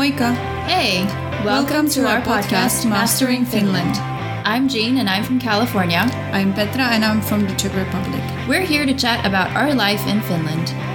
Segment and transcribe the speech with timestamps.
[0.00, 0.34] Moika.
[0.64, 1.04] Hey,
[1.44, 3.96] Welcome to our podcast, Mastering Finland.
[4.46, 6.00] I'm Jean and I'm from California.
[6.32, 8.22] I'm Petra and I'm from the Czech Republic.
[8.48, 10.89] We're here to chat about our life in Finland.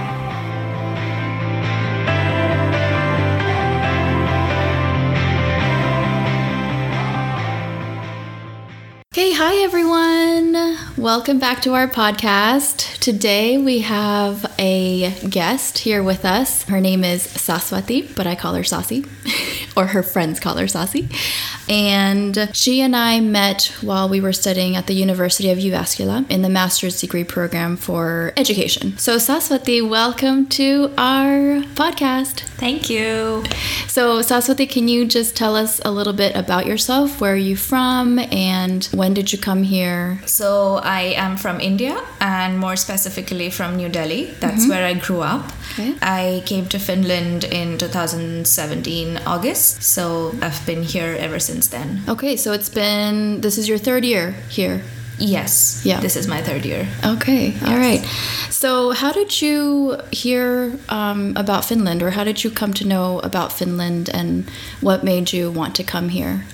[9.16, 10.76] Okay, hi everyone.
[10.98, 12.98] Welcome back to our podcast.
[12.98, 16.64] Today we have a guest here with us.
[16.64, 19.08] Her name is Saswati, but I call her Sasi,
[19.76, 21.08] or her friends call her Sasi.
[21.68, 26.42] And she and I met while we were studying at the University of Jyväskylä in
[26.42, 28.96] the master's degree program for education.
[28.98, 32.40] So, Saswati, welcome to our podcast.
[32.58, 33.44] Thank you.
[33.88, 37.20] So, Saswati, can you just tell us a little bit about yourself?
[37.20, 40.20] Where are you from and when did you come here?
[40.26, 44.26] So, I am from India and more specifically from New Delhi.
[44.40, 44.70] That's mm-hmm.
[44.70, 45.52] where I grew up.
[45.72, 45.94] Okay.
[46.00, 49.65] I came to Finland in 2017 August.
[49.66, 52.02] So, I've been here ever since then.
[52.08, 54.82] Okay, so it's been, this is your third year here.
[55.18, 55.82] Yes.
[55.84, 56.00] Yeah.
[56.00, 56.86] This is my third year.
[57.04, 58.04] Okay, all right.
[58.50, 63.20] So, how did you hear um, about Finland, or how did you come to know
[63.20, 64.44] about Finland, and
[64.80, 66.44] what made you want to come here?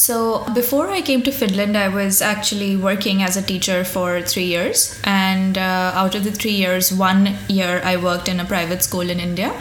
[0.00, 4.44] So before I came to Finland, I was actually working as a teacher for three
[4.44, 8.82] years, and uh, out of the three years, one year I worked in a private
[8.82, 9.52] school in India.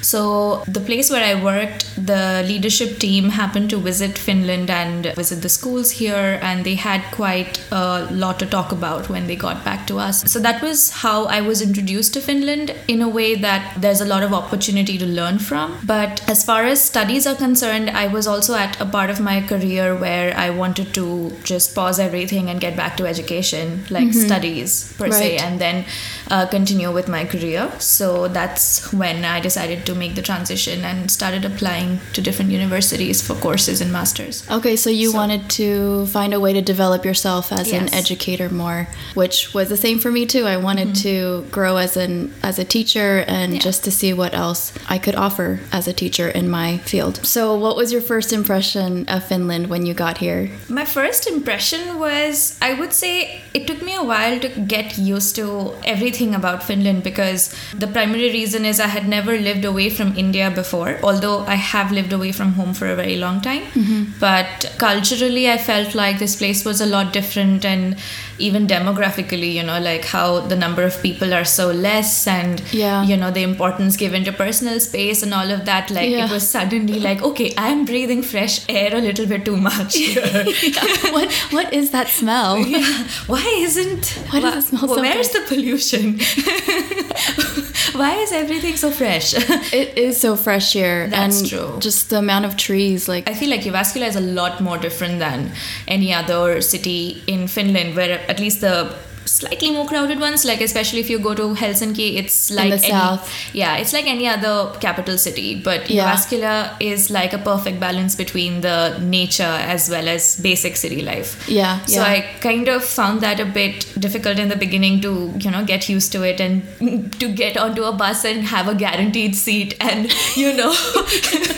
[0.00, 5.42] So the place where I worked, the leadership team happened to visit Finland and visit
[5.42, 9.64] the schools here, and they had quite a lot to talk about when they got
[9.64, 10.22] back to us.
[10.30, 14.06] So that was how I was introduced to Finland in a way that there's a
[14.14, 15.76] lot of opportunity to learn from.
[15.84, 19.40] But as far as studies are concerned, I was also at a part of my
[19.40, 24.92] career where I wanted to just pause everything and get back to education, like studies
[24.98, 25.84] per se, and then
[26.30, 27.70] uh, continue with my career.
[27.78, 33.22] So that's when I decided to make the transition and started applying to different universities
[33.22, 34.44] for courses and masters.
[34.50, 38.48] Okay, so you So- wanted to find a way to develop yourself as an educator
[38.50, 40.44] more, which was the same for me too.
[40.46, 43.54] I wanted to grow as an as a teacher and Mm-hmm.
[43.54, 43.60] Yeah.
[43.70, 47.20] just to see what else I could offer as a teacher in my field.
[47.24, 50.50] So, what was your first impression of Finland when you got here?
[50.68, 55.36] My first impression was I would say it took me a while to get used
[55.36, 60.16] to everything about Finland because the primary reason is I had never lived away from
[60.16, 63.62] India before, although I have lived away from home for a very long time.
[63.72, 64.18] Mm-hmm.
[64.20, 67.96] But culturally, I felt like this place was a lot different and
[68.38, 73.02] even demographically, you know, like how the number of people are so less and, Yeah.
[73.04, 75.90] you know, the importance given to personal space and all of that.
[75.90, 76.26] Like Yeah.
[76.26, 80.22] it was suddenly like, okay, I'm breathing fresh air a little bit too much here.
[81.16, 82.58] what What is that smell?
[82.74, 83.04] Yeah.
[83.26, 86.18] Why isn't Why does it smell so Where's the pollution?
[87.98, 89.34] Why is everything so fresh?
[89.72, 91.76] It is so fresh here, That's and true.
[91.80, 93.08] just the amount of trees.
[93.08, 95.52] Like I feel like Jyväskylä is a lot more different than
[95.88, 98.94] any other city in Finland, where at least the
[99.28, 103.30] slightly more crowded ones, like especially if you go to Helsinki, it's like any, south.
[103.52, 106.08] Yeah, it's like any other capital city, but Yeah.
[106.08, 111.48] Jyväskylä is like a perfect balance between the nature as well as basic city life.
[111.48, 112.12] yeah, So yeah.
[112.12, 115.88] I kind of found that a bit difficult in the beginning to, you know, get
[115.88, 116.62] used to it and
[117.20, 120.72] to get onto a bus and have a guaranteed seat and, you know,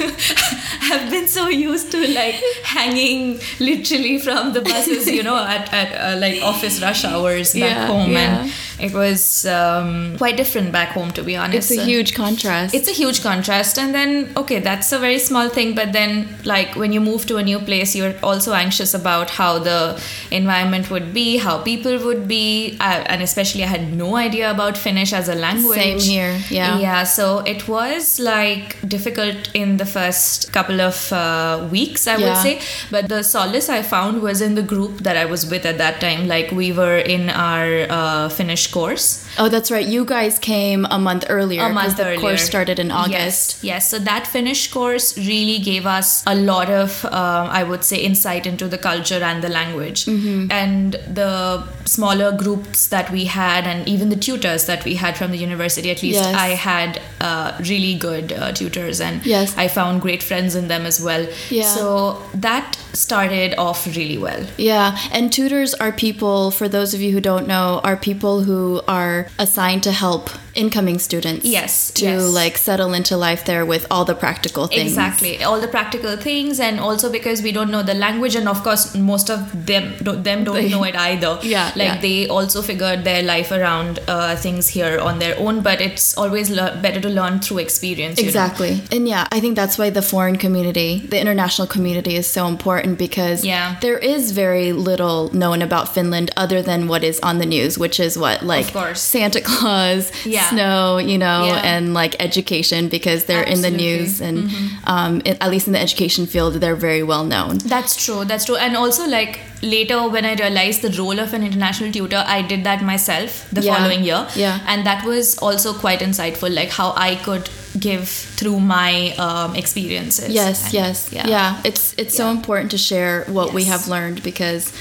[0.91, 5.92] have been so used to like hanging literally from the buses, you know, at, at
[5.94, 8.10] uh, like office rush hours back Yeah, home.
[8.10, 8.43] yeah.
[8.43, 11.70] And it was um, quite different back home, to be honest.
[11.70, 12.74] it's a huge contrast.
[12.74, 16.74] it's a huge contrast and then okay that's a very small thing but then like
[16.76, 21.12] when you move to a new place you're also anxious about how the environment would
[21.12, 25.28] be how people would be uh, and especially i had no idea about finnish as
[25.28, 26.78] a language Same here, yeah.
[26.78, 32.36] yeah so it was like difficult in the first couple of uh, weeks i would
[32.36, 32.60] say
[32.91, 36.00] but the solace i found was in the group that i was with at that
[36.00, 39.86] time like we were in our uh, finnish course oh, that's right.
[39.86, 41.62] You guys came a month earlier.
[41.62, 42.20] a month the earlier.
[42.20, 43.47] course started in August.
[43.54, 43.91] Yes, yes.
[43.91, 48.47] So that Finnish course really gave us a lot of, um, I would say, insight
[48.47, 50.04] into the culture and the language.
[50.04, 50.53] Mm-hmm.
[50.53, 55.30] And the smaller groups that we had, and even the tutors that we had from
[55.32, 56.34] the university, at least Yes.
[56.34, 59.56] I had uh, really good uh, tutors, and Yes.
[59.56, 61.26] I found great friends in them as well.
[61.48, 61.65] Yeah.
[61.74, 64.44] So that started off really well.
[64.59, 68.82] Yeah, and tutors are people, for those of you who don't know, are people who
[68.88, 71.44] are assigned to help incoming students.
[71.47, 72.22] Yes, To yes.
[72.22, 74.82] like settle into life there with all the practical things.
[74.92, 78.62] Exactly, all the practical things, and also because we don't know the language, and of
[78.62, 81.38] course, most of them don't, them don't know it either.
[81.50, 82.00] Yeah, like yeah.
[82.00, 85.60] they also figured their life around uh, things here on their own.
[85.62, 88.18] But it's always lear better to learn through experience.
[88.18, 88.28] you know.
[88.28, 88.82] Exactly.
[88.92, 92.98] And yeah, I think that's why the foreign community, the international community is so important
[92.98, 93.76] because Yeah.
[93.80, 97.98] there is very little known about Finland other than what is on the news, which
[98.00, 99.00] is what like course.
[99.00, 100.49] Santa Claus, Yeah.
[100.50, 101.72] Snow, you know, Yeah.
[101.74, 103.86] and like education because they're in the Absolutely.
[103.86, 104.00] Mm-hmm.
[104.00, 104.36] news and
[104.84, 107.58] um, it, at least in the education field, they're very well known.
[107.58, 108.24] That's true.
[108.24, 108.56] That's true.
[108.56, 112.64] And also, like later, when I realized the role of an international tutor, I did
[112.64, 113.74] that myself the Yeah.
[113.76, 114.26] following year.
[114.34, 114.58] Yeah.
[114.66, 117.48] And that was also quite insightful, like how I could
[117.78, 120.28] give through my um, experiences.
[120.30, 121.26] Yes, And- yes, yeah.
[121.28, 121.60] yeah.
[121.64, 124.72] It's it's so important to share what we have learned because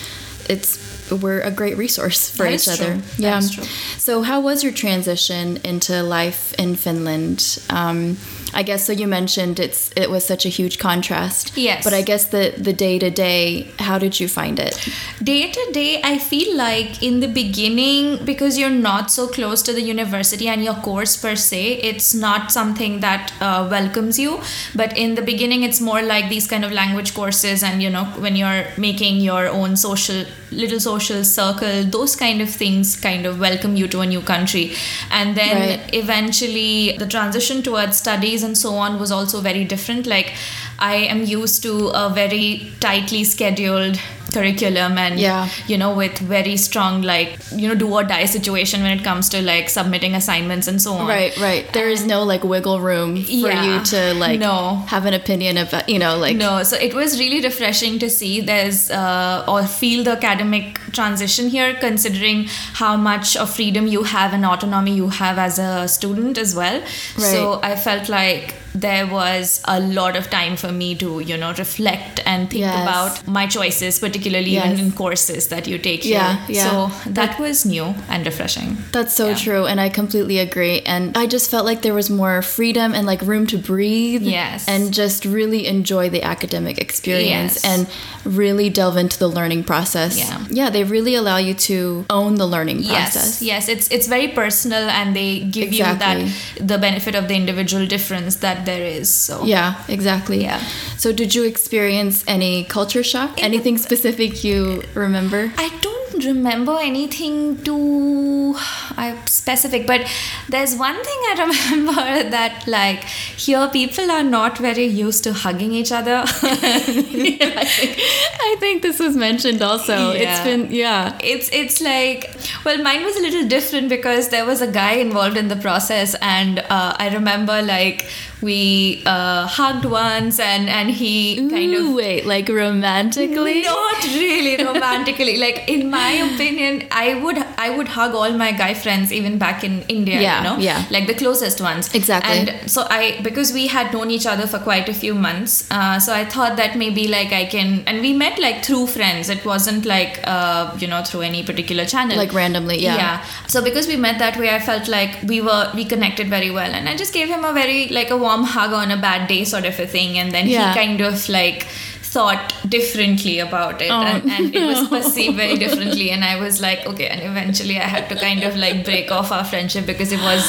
[0.50, 0.80] it's
[1.12, 3.02] we're a great resource for That each other.
[3.18, 3.40] Yeah.
[3.40, 7.60] So, how was your transition into life in Finland?
[7.70, 8.18] Um,
[8.54, 8.94] I guess so.
[8.94, 11.56] You mentioned it's it was such a huge contrast.
[11.56, 11.84] Yes.
[11.84, 14.76] But I guess the the day to day, how did you find it?
[15.24, 19.74] Day to day, I feel like in the beginning, because you're not so close to
[19.74, 21.62] the university and your course per se,
[21.92, 24.40] it's not something that uh, welcomes you.
[24.76, 28.06] But in the beginning, it's more like these kind of language courses, and you know,
[28.26, 33.40] when you're making your own social, little social circle, those kind of things kind of
[33.40, 34.72] welcome you to a new country.
[35.12, 35.94] And then Right.
[35.94, 40.08] eventually, the transition towards studies and so on was also very different.
[40.08, 40.34] Like,
[40.78, 44.00] I am used to a very tightly scheduled
[44.34, 45.50] curriculum and Yeah.
[45.68, 49.30] you know with very strong like you know do or die situation when it comes
[49.30, 51.72] to like submitting assignments and so on Right, right.
[51.74, 53.64] There is no like wiggle room for Yeah.
[53.66, 54.84] you to like No.
[54.88, 58.42] have an opinion about, you know, like no so it was really refreshing to see
[58.42, 64.34] there's uh, or feel the academic transition here considering how much of freedom you have
[64.34, 66.82] and autonomy you have as a student as well
[67.18, 71.54] so i felt like there was a lot of time for me to you know
[71.58, 72.82] reflect and think Yes.
[72.84, 74.66] about my choices particularly Yes.
[74.74, 76.70] even in courses that you take here Yeah, yeah.
[76.70, 79.36] so that was new and refreshing That's so Yeah.
[79.36, 80.82] true, and I completely agree.
[80.86, 84.24] And I just felt like there was more freedom and like room to breathe.
[84.24, 84.68] Yes.
[84.68, 87.66] And just really enjoy the academic experience Yes.
[87.66, 87.88] and
[88.26, 90.18] really delve into the learning process.
[90.18, 90.40] Yeah.
[90.50, 93.42] Yeah, they really allow you to own the learning process.
[93.42, 96.18] yes, yes it's it's very personal, and they give you that
[96.60, 99.14] the benefit of the individual difference that there is.
[99.14, 100.42] So Yeah, exactly.
[100.42, 100.62] Yeah.
[100.98, 103.42] So, did you experience any culture shock?
[103.42, 105.52] Anything specific you remember?
[105.58, 108.56] I don't remember anything too
[108.98, 110.02] uh, specific, but
[110.50, 111.36] there's one thing I
[111.72, 116.24] remember that like here people are not very used to hugging each other.
[116.26, 116.32] I,
[116.80, 120.12] think, I think this was mentioned also.
[120.12, 120.44] It's Yeah.
[120.44, 121.18] been, yeah.
[121.24, 122.30] it's it's like
[122.66, 126.16] well mine was a little different because there was a guy involved in the process
[126.22, 128.06] and uh, i remember like
[128.42, 133.62] we uh, hugged once and and he kind of wait, like romantically?
[133.64, 138.74] not really romantically like in my opinion i would i would hug all my guy
[138.74, 140.86] friends even back in india Yeah, you know yeah.
[140.90, 142.32] like the closest ones Exactly.
[142.40, 146.00] and so i because we had known each other for quite a few months uh,
[146.00, 149.44] so i thought that maybe like i can and we met like through friends it
[149.46, 152.96] wasn't like uh, you know through any particular channel Like randomly, yeah.
[152.96, 156.52] yeah so because we met that way i felt like we were we connected very
[156.52, 159.28] well and i just gave him a very like a warm hug on a bad
[159.28, 160.74] day sort of a thing and then Yeah.
[160.74, 161.68] he kind of like
[162.14, 166.60] thought differently about it Oh, and, and it was perceived very differently and i was
[166.62, 170.12] like okay and eventually i had to kind of like break off our friendship because
[170.12, 170.44] it was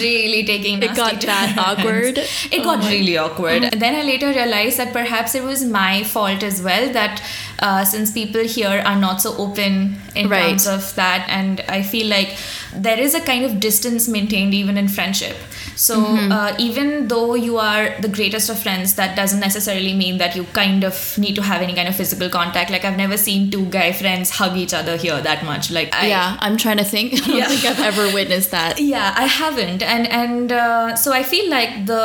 [0.00, 2.18] really taking It got that awkward?
[2.18, 3.62] it got really awkward.
[3.64, 7.22] And then i later realized that perhaps it was my fault as well that
[7.60, 10.48] uh, since people here are not so open in Right.
[10.48, 12.36] terms of that and i feel like
[12.74, 15.36] there is a kind of distance maintained even in friendship
[15.76, 16.32] so Mm-hmm.
[16.32, 20.44] uh, even though you are the greatest of friends that doesn't necessarily mean that you
[20.60, 23.64] kind of need to have any kind of physical contact like i've never seen two
[23.66, 27.14] guy friends hug each other here that much like I, yeah, I'm trying to think.
[27.14, 27.48] I don't Yeah.
[27.48, 28.80] think I've ever witnessed that.
[28.94, 32.04] yeah i haven't and and uh, so i feel like the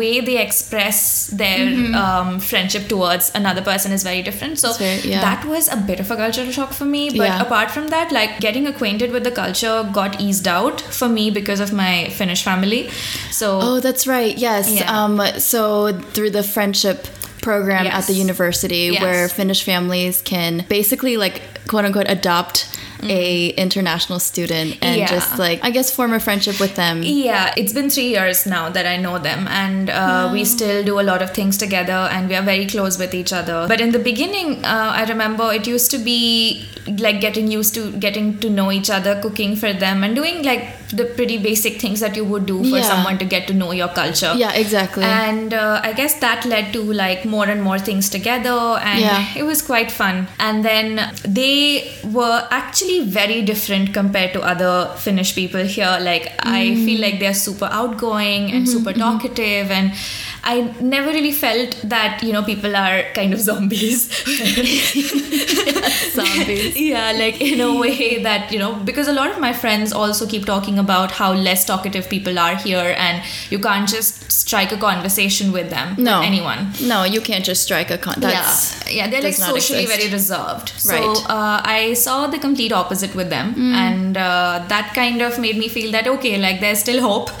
[0.00, 5.20] way they express their um, friendship towards another person is very different so very- yeah.
[5.20, 7.42] that was a bit of a cultural shock for me but Yeah.
[7.42, 11.60] apart from that like getting acquainted with the culture got eased out for me because
[11.60, 12.88] of my finnish family
[13.30, 14.36] so Oh, that's right.
[14.36, 14.70] Yes.
[14.70, 14.90] Yeah.
[15.04, 17.06] Um, so through the friendship
[17.42, 19.02] program at the university Yes.
[19.02, 22.66] where Finnish families can basically like quote unquote adopt
[23.02, 25.06] a international student and Yeah.
[25.08, 27.02] just like I guess form a friendship with them.
[27.02, 30.98] Yeah, it's been three years now that I know them, and uh, we still do
[31.00, 33.66] a lot of things together, and we are very close with each other.
[33.68, 36.64] But in the beginning, uh, I remember it used to be
[36.98, 40.64] like getting used to getting to know each other, cooking for them, and doing like
[40.96, 42.88] the pretty basic things that you would do for Yeah.
[42.88, 44.32] someone to get to know your culture.
[44.36, 45.04] Yeah, exactly.
[45.04, 48.58] And uh, I guess that led to like more and more things together,
[48.92, 49.26] and Yeah.
[49.36, 50.26] it was quite fun.
[50.38, 51.00] And then
[51.40, 54.74] they were actually very different compared to other
[55.06, 55.96] Finnish people here.
[56.10, 56.84] Like I Mm.
[56.84, 59.92] feel like they're super outgoing and Mm-hmm, super talkative, and
[60.46, 64.10] I never really felt that you know people are kind of zombies.
[66.14, 66.76] Zombies.
[66.80, 70.26] yeah, like in a way that you know because a lot of my friends also
[70.26, 74.76] keep talking about how less talkative people are here, and you can't just strike a
[74.76, 75.94] conversation with them.
[75.98, 76.20] No.
[76.20, 76.72] with anyone.
[76.82, 78.16] No, you can't just strike a con.
[78.18, 80.00] That's yeah, yeah, they're like socially exist.
[80.00, 80.68] very reserved.
[80.76, 81.02] So Right.
[81.02, 81.30] Mm.
[81.30, 85.68] uh, I saw the complete opposite with them, and uh, that kind of made me
[85.68, 87.30] feel that okay, like there's still hope.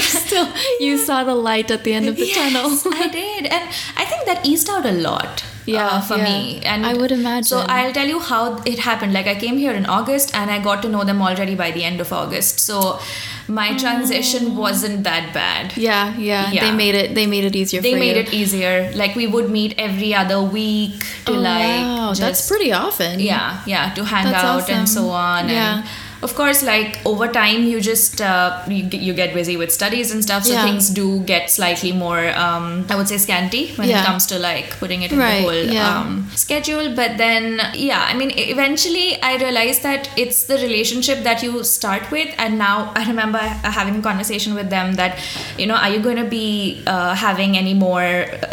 [0.00, 0.48] still
[0.88, 2.70] you saw the light at the end of the tunnel.
[3.04, 3.64] I did, and
[4.02, 5.44] I think that eased out a lot.
[5.66, 6.24] Yeah, uh, for yeah.
[6.24, 7.44] me, and I would imagine.
[7.44, 7.58] So.
[7.68, 9.12] I'll tell you how it happened.
[9.12, 11.84] Like I came here in August, and I got to know them already by the
[11.84, 12.58] end of August.
[12.60, 12.98] So
[13.46, 15.76] my transition wasn't that bad.
[15.76, 17.14] Yeah, yeah, They made it.
[17.14, 17.82] They made it easier.
[17.82, 18.22] They made you.
[18.22, 18.90] it easier.
[18.94, 21.84] Like we would meet every other week to Oh, like.
[21.86, 23.20] wow, that's pretty often.
[23.20, 25.78] yeah yeah to hang That's out and so on Yeah.
[25.78, 25.84] and
[26.22, 30.10] of course like over time you just uh, you, get- you get busy with studies
[30.12, 30.64] and stuff so Yeah.
[30.64, 34.02] things do get slightly more um, i would say scanty when Yeah.
[34.02, 35.98] it comes to like putting it in Right, the whole yeah.
[36.00, 41.42] um, schedule but then yeah i mean eventually i realized that it's the relationship that
[41.42, 43.38] you start with and now i remember
[43.78, 45.18] having a conversation with them that
[45.56, 48.08] you know are you going to be uh, having any more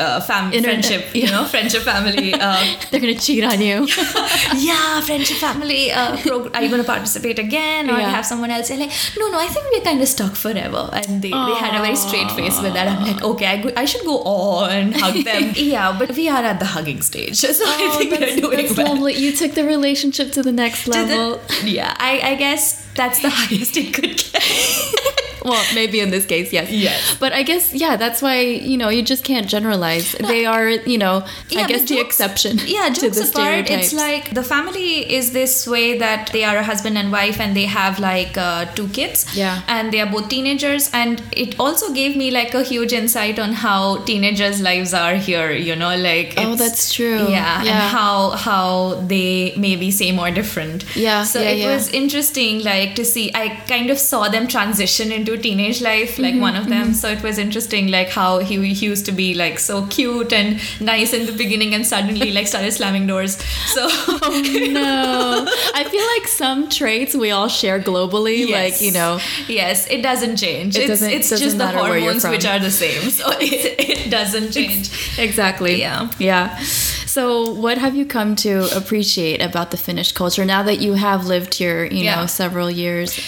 [0.06, 3.78] uh, fam- friendship you know friendship family uh, They're gonna cheat on you.
[4.70, 5.92] yeah, friendship family.
[5.92, 7.57] Uh, prog- are you going to participate again,
[7.90, 8.10] or Yeah.
[8.10, 8.68] have someone else?
[8.70, 10.90] They're like, no, no, I think we're kind of stuck forever.
[10.94, 12.88] And they, they had a very straight face with that.
[12.88, 15.54] I'm like, okay, I, go- I should go on and hug them.
[15.56, 18.58] yeah, but we are at the hugging stage, so I Oh, think that's, we're doing
[18.66, 18.94] that's well.
[18.94, 19.14] lovely.
[19.16, 21.42] You took the relationship to the next To the- level.
[21.64, 24.37] yeah, I, I guess that's the highest it could get.
[25.52, 26.70] well, maybe in this case, yes.
[26.72, 27.18] Yes.
[27.20, 30.12] But I guess yeah, that's why you know you just can't generalize.
[30.14, 32.60] They are you know Yeah, I guess but the jokes- exception.
[32.78, 36.58] Yeah, to jokes the apart, it's like the family is this way that they are
[36.58, 39.26] a husband and wife and they have like uh, two kids.
[39.36, 39.62] Yeah.
[39.68, 40.90] And they are both teenagers.
[40.94, 45.52] And it also gave me like a huge insight on how teenagers' lives are here,
[45.52, 46.34] you know, like.
[46.38, 47.28] Oh, that's true.
[47.30, 47.72] Yeah, Yeah.
[47.72, 50.86] and how how they maybe same or different.
[50.96, 53.32] Yeah, So yeah, it was interesting, like to see.
[53.34, 56.94] I kind of saw them transition into teenage life, like Mm-hmm, one of them.
[56.94, 60.60] So it was interesting, like how he, he used to be like so cute and
[60.82, 63.38] nice in the beginning, and suddenly like started slamming doors.
[63.68, 68.50] So no, I feel like some traits we all share globally.
[68.52, 70.76] Like you know, yes, it doesn't change.
[70.76, 73.76] It it's doesn't- it's doesn't just the hormones which are the same, so it,
[74.08, 74.90] it doesn't change.
[75.18, 75.80] exactly.
[75.80, 76.10] Yeah.
[76.20, 76.58] Yeah.
[77.06, 81.26] So, what have you come to appreciate about the Finnish culture now that you have
[81.26, 82.16] lived here, you Yeah.
[82.22, 83.20] know, several years?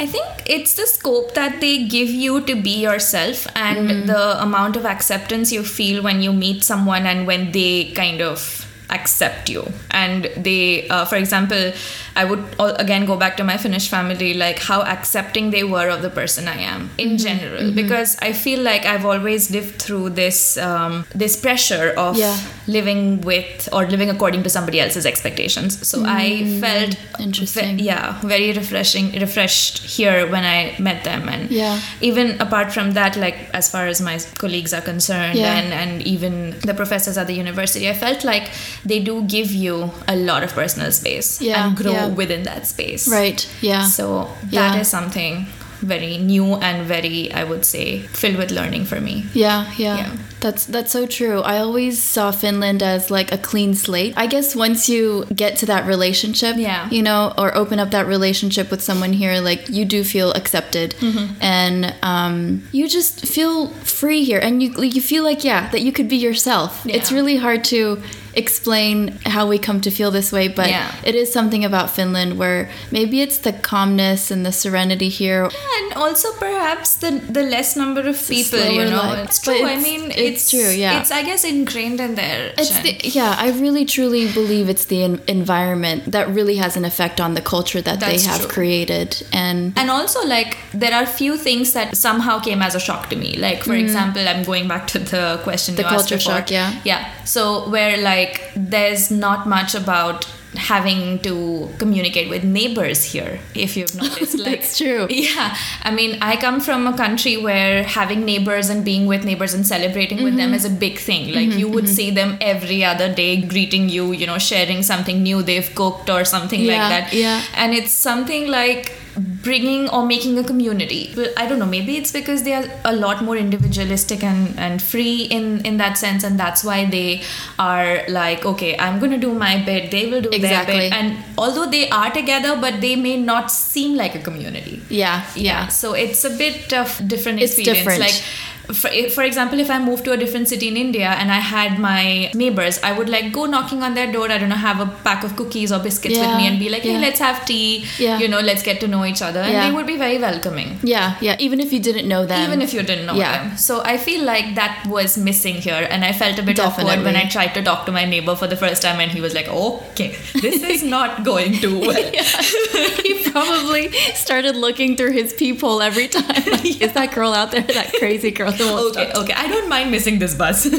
[0.00, 4.06] I think it's the scope that they give you to be yourself and hmm.
[4.06, 8.66] the amount of acceptance you feel when you meet someone and when they kind of
[8.90, 11.72] accept you and they uh, for example
[12.16, 12.42] i would
[12.84, 16.48] again go back to my finnish family like how accepting they were of the person
[16.48, 21.36] i am in general because i feel like i've always lived through this um, this
[21.46, 22.36] pressure of Yeah.
[22.66, 27.76] living with or living according to somebody else's expectations so i felt Interesting.
[27.76, 31.80] ve- yeah very refreshing refreshed here when i met them and Yeah.
[32.00, 35.54] even apart from that like as far as my colleagues are concerned Yeah.
[35.58, 36.34] and and even
[36.70, 38.50] the professors at the university i felt like
[38.84, 42.08] they do give you a lot of personal space Yeah, and grow yeah.
[42.08, 43.46] within that space Right.
[43.60, 43.84] Yeah.
[43.84, 45.00] so that is Yeah.
[45.00, 45.46] something
[45.82, 50.10] very new and very i would say filled with learning for me Yeah, yeah, Yeah.
[50.40, 51.42] That's that's so true.
[51.42, 54.14] I always saw Finland as like a clean slate.
[54.16, 56.88] I guess once you get to that relationship, Yeah.
[56.90, 60.94] you know, or open up that relationship with someone here, like you do feel accepted,
[61.00, 61.26] Mm-hmm.
[61.42, 65.92] and um, you just feel free here, and you you feel like yeah that you
[65.92, 66.70] could be yourself.
[66.86, 68.00] It's really hard to
[68.34, 70.94] explain how we come to feel this way, but Yeah.
[71.04, 75.50] it is something about Finland where maybe it's the calmness and the serenity here.
[75.80, 79.24] and also perhaps the the less number of people you know life.
[79.24, 81.00] it's true i mean it's true, yeah.
[81.00, 85.02] it's i guess ingrained in there It's the, yeah, I really truly believe it's the
[85.08, 88.50] en- environment that really has an effect on the culture that That's they have true.
[88.56, 89.10] created.
[89.32, 93.16] And and also like there are few things that somehow came as a shock to
[93.16, 93.84] me like for mm.
[93.84, 95.70] example i'm going back to the question.
[95.80, 96.68] The culture shock, yeah.
[96.90, 97.42] yeah so
[97.74, 98.19] where like
[98.56, 101.32] there's not much about having to
[101.78, 105.06] communicate with neighbors here if you've noticed like That's true.
[105.08, 109.54] yeah i mean i come from a country where having neighbors and being with neighbors
[109.54, 110.50] and celebrating with Mm-hmm.
[110.50, 114.10] them is a big thing like you would see them every other day greeting you
[114.12, 117.42] you know sharing something new they've cooked or something Yeah, like that yeah.
[117.54, 121.12] and it's something like bringing or making a community.
[121.14, 124.82] But i don't know maybe it's because they are a lot more individualistic and and
[124.82, 127.22] free in in that sense and that's why they
[127.58, 130.78] are like okay i'm going to do my bit they will do Exactly.
[130.78, 130.92] their bit.
[130.92, 134.80] And although they are together but they may not seem like a community.
[134.88, 135.68] Yeah, yeah.
[135.68, 137.78] so it's a bit of different It's experience.
[137.78, 138.00] different.
[138.00, 138.22] like
[138.68, 141.78] for, for example if i moved to a different city in india and i had
[141.78, 144.86] my neighbors i would like go knocking on their door i don't know have a
[145.04, 146.98] pack of cookies or biscuits with me and be like hey yeah.
[147.06, 148.18] let's have tea Yeah.
[148.18, 149.68] you know let's get to know each other and Yeah.
[149.68, 151.36] they would be very welcoming Yeah, yeah.
[151.38, 152.42] Even if you didn't know them.
[152.46, 153.48] even if you didn't know yeah.
[153.48, 157.02] them so i feel like that was missing here and i felt a bit awkward
[157.08, 159.34] when i tried to talk to my neighbor for the first time and he was
[159.34, 162.12] like okay this is not going too well
[163.04, 166.28] he probably started looking through his peephole every time.
[166.50, 167.62] Like, Is that girl out there?
[167.62, 170.64] That crazy girl won't okay stop okay i don't mind missing this bus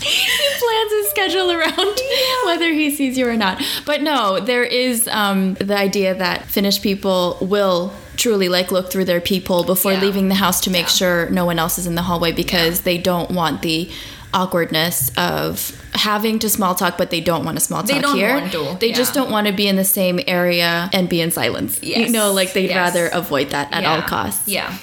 [0.00, 1.98] he plans his schedule around
[2.46, 3.60] whether he sees you or not.
[3.84, 9.04] But no, there is um, the idea that Finnish people will truly like look through
[9.04, 10.00] their peephole before Yeah.
[10.00, 10.88] leaving the house to make Yeah.
[10.88, 13.90] sure no one else is in the hallway because they don't want the
[14.36, 18.16] awkwardness of having to small talk but they don't want to small talk They don't
[18.16, 21.20] here want to, they just don't want to be in the same area and be
[21.22, 22.76] in silence you know like they'd yes.
[22.76, 24.76] rather avoid that at all costs yeah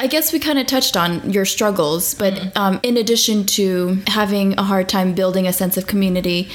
[0.00, 2.58] I guess we kind of touched on your struggles, but Mm-hmm.
[2.62, 6.50] um, in addition to having a hard time building a sense of community,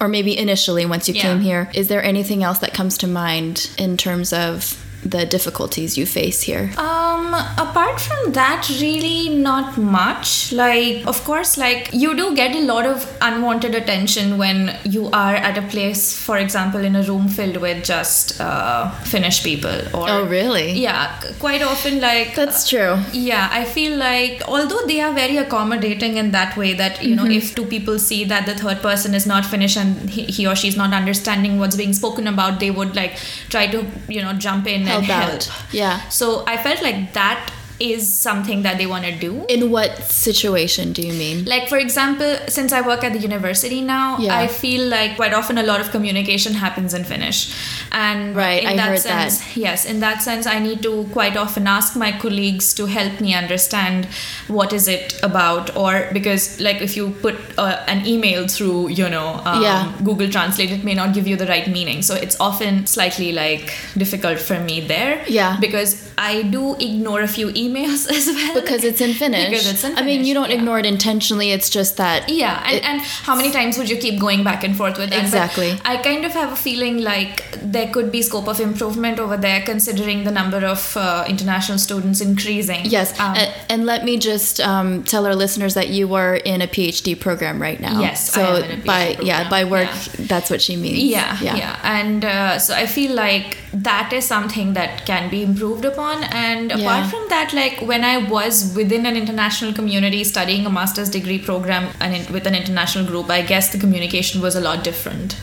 [0.00, 1.20] or maybe initially once you Yeah.
[1.26, 5.96] came here, is there anything else that comes to mind in terms of the difficulties
[5.96, 6.70] you face here?
[6.76, 10.52] Um, apart from that, really not much.
[10.52, 15.34] Like, of course, like you do get a lot of unwanted attention when you are
[15.36, 19.70] at a place, for example, in a room filled with just uh, Finnish people.
[19.94, 20.72] Or Oh, really?
[20.72, 22.96] Yeah, quite often, like That's true.
[23.12, 27.22] yeah, I feel like although they are very accommodating in that way that you know
[27.22, 27.32] Mm-hmm.
[27.32, 30.56] if two people see that the third person is not Finnish and he, he or
[30.56, 33.16] she's not understanding what's being spoken about, they would like
[33.48, 35.34] try to you know jump in and Help help.
[35.34, 35.50] out.
[35.72, 36.08] Yeah.
[36.08, 39.44] So I felt like that is something that they want to do.
[39.48, 41.44] In what situation do you mean?
[41.44, 44.36] Like for example, since I work at the university now, Yeah.
[44.38, 47.54] I feel like quite often a lot of communication happens in Finnish,
[47.92, 51.36] and Right, in I that heard sense, yes, in that sense, I need to quite
[51.36, 54.06] often ask my colleagues to help me understand
[54.48, 59.08] what is it about, or because like if you put uh, an email through, you
[59.08, 59.92] know, um, Yeah.
[60.02, 63.72] Google Translate, it may not give you the right meaning, so it's often slightly like
[63.96, 65.56] difficult for me there, Yeah.
[65.60, 69.48] because I do ignore a few emails as well Because it's in Finnish.
[69.48, 70.02] Because it's in Finnish.
[70.02, 70.56] I mean, you don't yeah.
[70.56, 71.52] ignore it intentionally.
[71.52, 72.28] It's just that.
[72.28, 75.16] yeah, and, and how many times would you keep going back and forth with that?
[75.16, 75.78] But Exactly.
[75.84, 79.62] I kind of have a feeling like there could be scope of improvement over there,
[79.62, 82.84] considering the number of uh, international students increasing.
[82.84, 86.62] Yes, Um, and, and let me just um, tell our listeners that you are in
[86.62, 88.00] a PhD program right now.
[88.00, 90.26] Yes, I so am in a PhD by yeah by work, yeah.
[90.26, 90.98] that's what she means.
[90.98, 95.84] yeah, yeah, and uh, so I feel like that is something that can be improved
[95.84, 96.24] upon.
[96.24, 97.08] And apart Yeah.
[97.10, 101.88] from that, like when I was within an international community studying a master's degree program
[102.00, 105.36] and in, with an international group, I guess the communication was a lot different.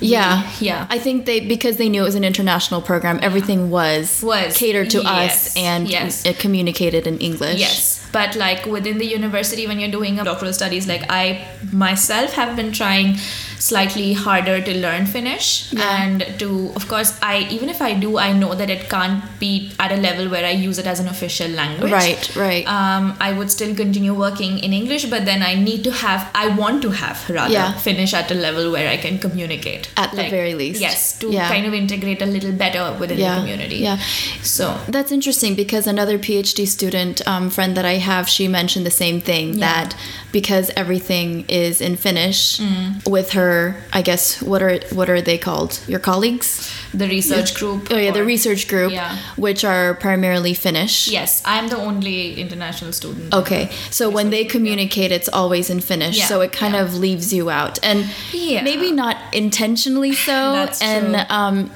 [0.00, 0.86] Yeah, Yeah.
[0.90, 4.90] I think they because they knew it was an international program, everything was Was, catered
[4.90, 6.24] to yes, us and yes.
[6.24, 7.58] it communicated in English.
[7.58, 12.32] Yes, but like within the university, when you're doing a doctoral studies, like I myself
[12.34, 13.16] have been trying
[13.58, 16.02] slightly harder to learn Finnish Yeah.
[16.04, 19.72] and to, of course, I even if I do, I know that it can't be
[19.78, 21.90] at a level where I use it as an official language.
[21.92, 22.66] Right, right.
[22.66, 26.48] Um, I would still continue working in English, but then I need to have, I
[26.62, 27.72] want to have rather Yeah.
[27.88, 29.88] Finnish at a level where I can communicate.
[29.96, 30.80] At the very least.
[30.80, 31.48] Yes, to Yeah.
[31.48, 33.76] kind of integrate a little better within the community.
[33.88, 33.98] yeah.
[34.42, 38.96] So That's interesting because another PhD student um, friend that I have, she mentioned the
[39.04, 39.94] same thing that
[40.38, 43.06] because everything is in Finnish, Mm.
[43.16, 43.47] with her,
[43.92, 45.80] I guess what are what are they called?
[45.86, 46.48] Your colleagues?
[46.94, 47.88] the research group.
[47.90, 49.16] Oh yeah, the research group, Yeah.
[49.36, 51.08] which are primarily Finnish.
[51.08, 53.34] Yes, I'm the only international student.
[53.34, 56.82] Okay, so when they communicate, it's always in Finnish, Yeah, so it kind yeah.
[56.84, 58.62] of leaves you out, and Yeah.
[58.62, 61.24] maybe not intentionally so, That's and true.
[61.36, 61.70] um,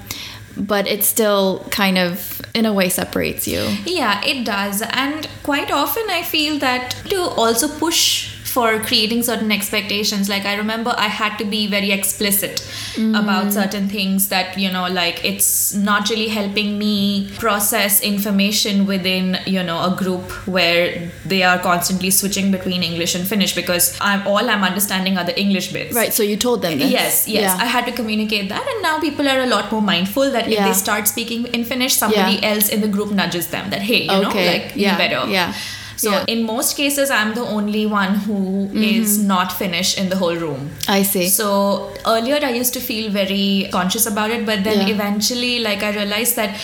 [0.57, 3.61] but it still kind of, in a way, separates you.
[3.85, 4.83] Yeah, it does.
[4.83, 10.29] And quite often I feel that to also push for creating certain expectations.
[10.29, 12.63] Like I remember I had to be very explicit
[12.93, 13.19] Mm.
[13.19, 15.51] about certain things that you know, like it's
[15.89, 16.97] not really helping me
[17.39, 23.27] process information within you know a group where they are constantly switching between English and
[23.33, 25.95] Finnish because I'm all I'm understanding are the English bits.
[26.01, 26.13] Right.
[26.13, 26.91] So you told them this.
[26.99, 27.43] Yes, yes.
[27.57, 27.65] Yeah.
[27.65, 30.59] I had to communicate that, and now people are a lot more mindful that if
[30.67, 32.51] they start speaking in Finnish, somebody Yeah.
[32.55, 34.93] else in the group nudges them that hey, you know, like Yeah.
[34.93, 35.23] you better.
[35.39, 35.55] Yeah.
[36.03, 36.21] So Yeah.
[36.21, 36.33] Mm-hmm.
[36.35, 38.39] in most cases, I'm the only one who
[38.93, 40.71] is not finished in the whole room.
[40.99, 41.27] I see.
[41.41, 41.49] So
[42.15, 44.95] earlier I used to feel very conscious about it, but then Yeah.
[44.95, 46.57] eventually, like I realized that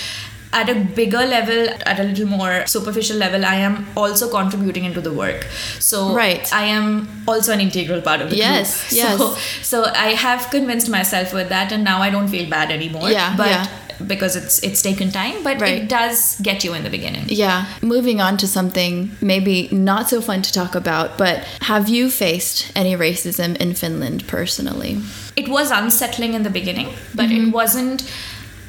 [0.59, 5.01] at a bigger level, at a little more superficial level, I am also contributing into
[5.09, 5.43] the work.
[5.89, 6.53] So Right.
[6.61, 6.87] I am
[7.33, 8.93] also an integral part of the Yes, group.
[9.03, 9.19] yes.
[9.19, 9.27] So,
[9.73, 13.11] so I have convinced myself with that, and now I don't feel bad anymore.
[13.17, 13.67] Yeah, but yeah.
[14.07, 15.83] Because it's it's taken time, but Right.
[15.83, 17.25] it does get you in the beginning.
[17.29, 17.65] Yeah.
[17.83, 22.71] Moving on to something maybe not so fun to talk about, but have you faced
[22.77, 24.99] any racism in Finland personally?
[25.37, 27.49] it was unsettling in the beginning, but Mm-hmm.
[27.49, 28.03] it wasn't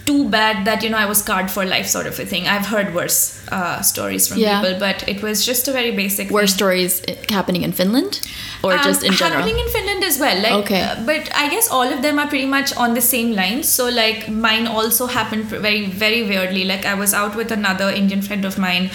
[0.09, 2.47] too bad that you know I was scarred for life, sort of a thing.
[2.55, 3.17] I've heard worse
[3.57, 4.61] uh, stories from Yeah.
[4.61, 6.27] people, but it was just a very basic.
[6.29, 6.47] Thing.
[6.59, 6.93] stories
[7.37, 8.13] happening in Finland
[8.67, 9.41] or Um, just in general?
[9.41, 10.37] happening in Finland as well.
[10.45, 10.81] Like, Okay.
[10.81, 13.65] uh, but I guess all of them are pretty much on the same lines.
[13.77, 16.63] So like mine also happened very very weirdly.
[16.71, 18.85] Like I was out with another Indian friend of mine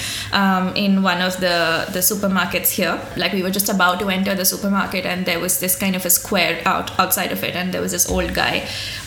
[0.40, 1.56] um, in one of the
[1.96, 2.94] the supermarkets here.
[3.22, 6.04] Like we were just about to enter the supermarket, and there was this kind of
[6.10, 8.54] a square out outside of it, and there was this old guy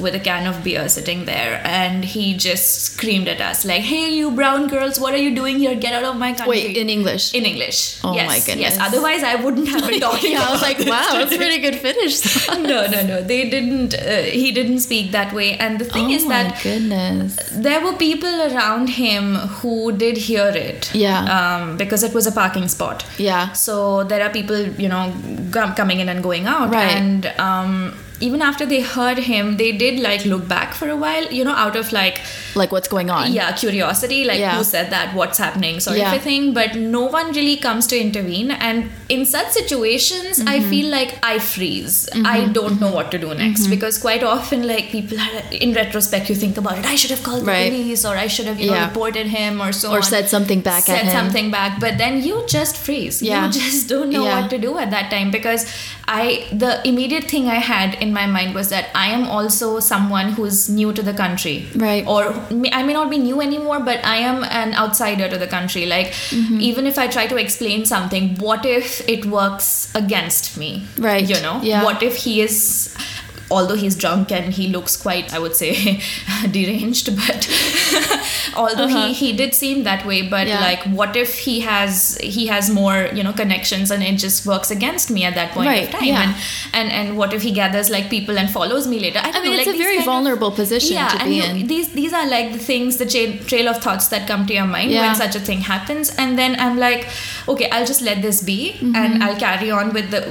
[0.06, 4.14] with a can of beer sitting there, and he just screamed at us like, "Hey,
[4.14, 5.76] you brown girls, what are you doing here?
[5.76, 7.34] Get out of my country!" Wait, in English?
[7.34, 8.00] in English.
[8.04, 8.76] Oh yes, my goodness.
[8.76, 8.80] Yes.
[8.80, 10.32] Otherwise, I wouldn't have been talking.
[10.36, 12.48] yeah, I was like, wow, that's pretty good Finnish.
[12.50, 13.22] no, no, no.
[13.22, 13.94] They didn't.
[13.94, 15.58] Uh, he didn't speak that way.
[15.58, 17.38] And the thing oh is that goodness.
[17.54, 20.94] there were people around him who did hear it.
[20.94, 21.22] Yeah.
[21.38, 23.06] Um, because it was a parking spot.
[23.18, 23.52] Yeah.
[23.54, 25.14] So there are people, you know,
[25.52, 26.72] com- coming in and going out.
[26.72, 26.92] Right.
[26.92, 31.25] And um, even after they heard him, they did like look back for a while,
[31.32, 32.19] you know, out of like
[32.56, 33.32] Like what's going on?
[33.32, 34.58] yeah curiosity like Yeah.
[34.58, 36.12] who said that what's happening sort Yeah.
[36.13, 40.56] of a thing but no one really comes to intervene and in such situations i
[40.58, 40.69] Mm-hmm.
[40.71, 41.97] feel like i freeze
[42.34, 43.69] i don't know what to do next Mm-hmm.
[43.75, 47.21] because quite often like people are in retrospect you think about it i should have
[47.27, 47.69] called Right.
[47.69, 48.80] the police or i should have you Yeah.
[48.80, 50.03] know reported him or so Or on.
[50.13, 51.13] said something back said at him.
[51.19, 53.45] something back but then you just freeze Yeah.
[53.45, 55.67] you just don't know what to do at that time because
[56.19, 56.25] i
[56.65, 60.70] the immediate thing i had in my mind was that i am also someone who's
[60.70, 62.06] new to the country Right.
[62.08, 62.24] or
[62.72, 65.86] I may not be new anymore, but I am an outsider to the country.
[65.86, 66.60] Like, Mm-hmm.
[66.62, 70.86] even if I try to explain something, what if it works against me?
[70.98, 71.28] Right.
[71.28, 71.60] You know?
[71.62, 71.84] Yeah.
[71.84, 72.93] What if he is.
[73.50, 76.02] Although he's drunk and he looks quite, I would say,
[76.52, 77.48] deranged, but
[78.56, 80.48] although he, he did seem that way, but Uh-huh.
[80.48, 80.62] Yeah.
[80.62, 84.70] like, what if he has he has more you know connections and it just works
[84.72, 86.04] against me at that point Right, of time?
[86.04, 86.22] yeah.
[86.24, 86.36] And,
[86.74, 89.20] and and what if he gathers like people and follows me later?
[89.24, 91.30] I, I mean, know, it's like a very kind of- vulnerable position yeah, to and
[91.30, 91.68] be you- in.
[91.68, 94.66] These these are like the things, the cha- trail of thoughts that come to your
[94.68, 95.02] mind Yeah.
[95.08, 97.08] when such a thing happens, and then I'm like,
[97.48, 98.96] okay, I'll just let this be, Mm-hmm.
[98.96, 100.22] and I'll carry on with the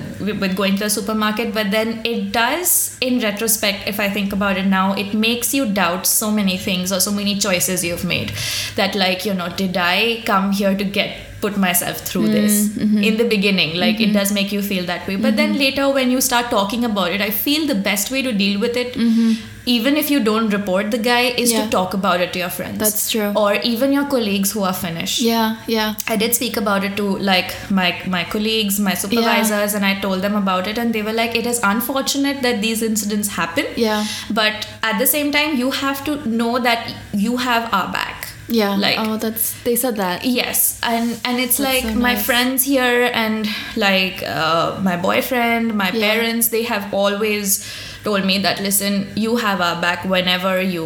[0.43, 1.53] with going to the supermarket.
[1.55, 5.67] But then it does, in retrospect, if I think about it now, it makes you
[5.67, 8.33] doubt so many things or so many choices you've made.
[8.77, 12.69] That like you know, did I come here to get put myself through mm, this
[12.77, 13.03] Mm-hmm.
[13.09, 14.15] in the beginning like it mm-hmm.
[14.15, 15.61] does make you feel that way but then mm-hmm.
[15.61, 18.77] later when you start talking about it i feel the best way to deal with
[18.77, 19.33] it mm-hmm.
[19.75, 21.53] Even if you don't report the guy is.
[21.53, 21.65] Yeah.
[21.65, 23.33] to talk about it to your friends That's true.
[23.43, 25.95] or even your colleagues who are finnish Yeah, yeah.
[26.15, 30.23] I did speak about it to like my my colleagues, my supervisors, and I told
[30.27, 34.05] them about it, and they were like, "It is unfortunate that these incidents happen, Yeah.
[34.43, 36.95] but at the same time, you have to know that
[37.27, 38.77] you have our back." Yeah.
[38.85, 40.25] Like- oh, that's they said that.
[40.25, 43.49] Yes, and and it's That's like so my friends here and
[43.89, 46.07] like uh, my boyfriend, my Yeah.
[46.13, 47.59] parents, they have always
[48.07, 50.85] told me that listen, you have our back whenever you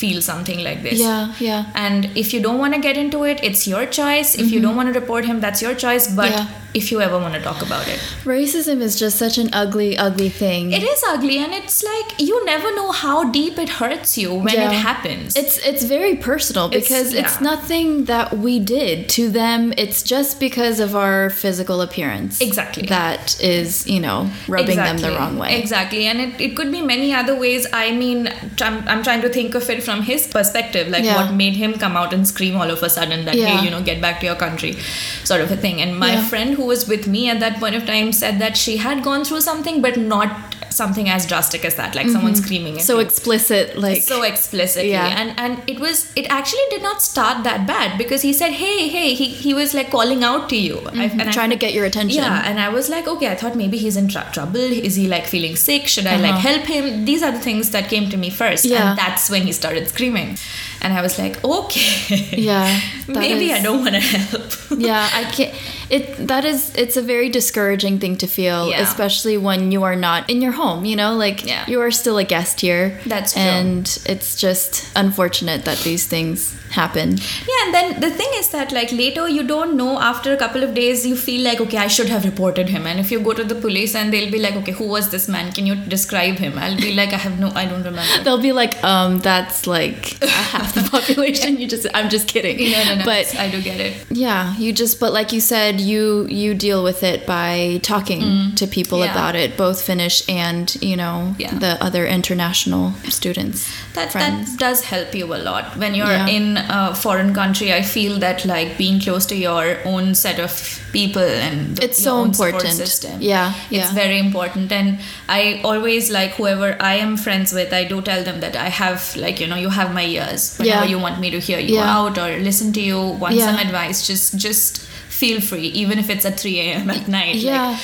[0.00, 0.98] feel something like this.
[1.00, 1.64] Yeah, yeah.
[1.86, 4.34] And if you don't want to get into it, it's your choice.
[4.42, 6.08] If you don't want to report him, that's your choice.
[6.22, 6.48] But Mm-hmm.
[6.52, 6.78] Yeah.
[6.80, 7.98] if you ever want to talk about it,
[8.34, 10.62] Racism is just such an ugly, ugly thing.
[10.78, 14.54] it is ugly, and it's like you never know how deep it hurts you when
[14.54, 14.68] Yeah.
[14.70, 15.36] it happens.
[15.42, 17.48] It's it's very personal because it's, yeah.
[17.50, 19.60] nothing that we did to them.
[19.84, 22.40] It's just because of our physical appearance.
[22.48, 22.86] Exactly.
[22.98, 24.18] That is, you know,
[24.56, 25.50] rubbing them the wrong way.
[25.64, 26.02] Exactly.
[26.10, 27.66] And it, it could be many other ways.
[27.72, 28.28] I mean,
[28.60, 31.16] I'm, I'm trying to think of it from his perspective, like Yeah.
[31.16, 33.56] what made him come out and scream all of a sudden that, Yeah.
[33.58, 34.76] hey, you know, get back to your country,
[35.24, 35.80] sort of a thing.
[35.80, 36.28] And my Yeah.
[36.28, 39.24] friend who was with me at that point of time said that she had gone
[39.24, 42.78] through something, but not something as drastic as that, like someone screaming.
[42.80, 43.06] So you.
[43.06, 45.20] explicit, like so explicitly Yeah.
[45.20, 48.88] and and it was it actually did not start that bad because he said hey
[48.88, 51.72] hey he, he was like calling out to you I, and I trying to get
[51.74, 52.22] your attention.
[52.22, 55.06] yeah and i was like okay i thought maybe he's in tr- trouble is he
[55.08, 56.48] like feeling sick should i like Uh-huh.
[56.48, 58.90] help him these are the things that came to me first Yeah.
[58.90, 60.36] and that's when he started screaming
[60.82, 64.50] and i was like okay Yeah, maybe is- i don't want to help
[64.88, 65.54] yeah, I can't.
[65.96, 68.80] It that is it's a very discouraging thing to feel, Yeah.
[68.88, 70.84] especially when you are not in your home.
[70.90, 71.64] You know, like Yeah.
[71.72, 72.86] you are still a guest here.
[73.06, 73.42] That's true.
[73.42, 77.08] and it's just unfortunate that these things happen.
[77.50, 80.62] Yeah, and then the thing is that like later you don't know after a couple
[80.66, 83.34] of days you feel like okay I should have reported him and if you go
[83.40, 86.38] to the police and they'll be like okay who was this man can you describe
[86.44, 88.24] him I'll be like I have no I don't remember.
[88.24, 90.00] They'll be like, um, that's like
[90.52, 91.58] half the population.
[91.60, 92.56] You just, I'm just kidding.
[92.72, 93.04] No, no, no.
[93.04, 93.94] But I do get it.
[94.10, 98.22] yeah, you just, but like you said, you you deal with it by talking
[98.60, 99.04] to people Mm.
[99.04, 99.12] Yeah.
[99.12, 101.54] about it, both Finnish and you know Yeah.
[101.64, 103.58] the other international students.
[103.94, 104.50] That friends.
[104.50, 106.36] that does help you a lot when you're Yeah.
[106.38, 107.72] in a foreign country.
[107.80, 110.52] I feel that like being close to your own set of
[110.92, 112.74] people and the, It's so important.
[112.86, 113.14] System.
[113.20, 114.72] Yeah, it's very important.
[114.72, 117.72] And I always like whoever I am friends with.
[117.72, 120.42] I do tell them that I have like you know you have my ears.
[120.58, 124.06] Whenever you want me to hear you out or listen to you, want some advice,
[124.06, 124.80] just just
[125.22, 126.90] feel free, even if it's at three a.m.
[126.96, 127.34] at night.
[127.36, 127.78] like, Yeah.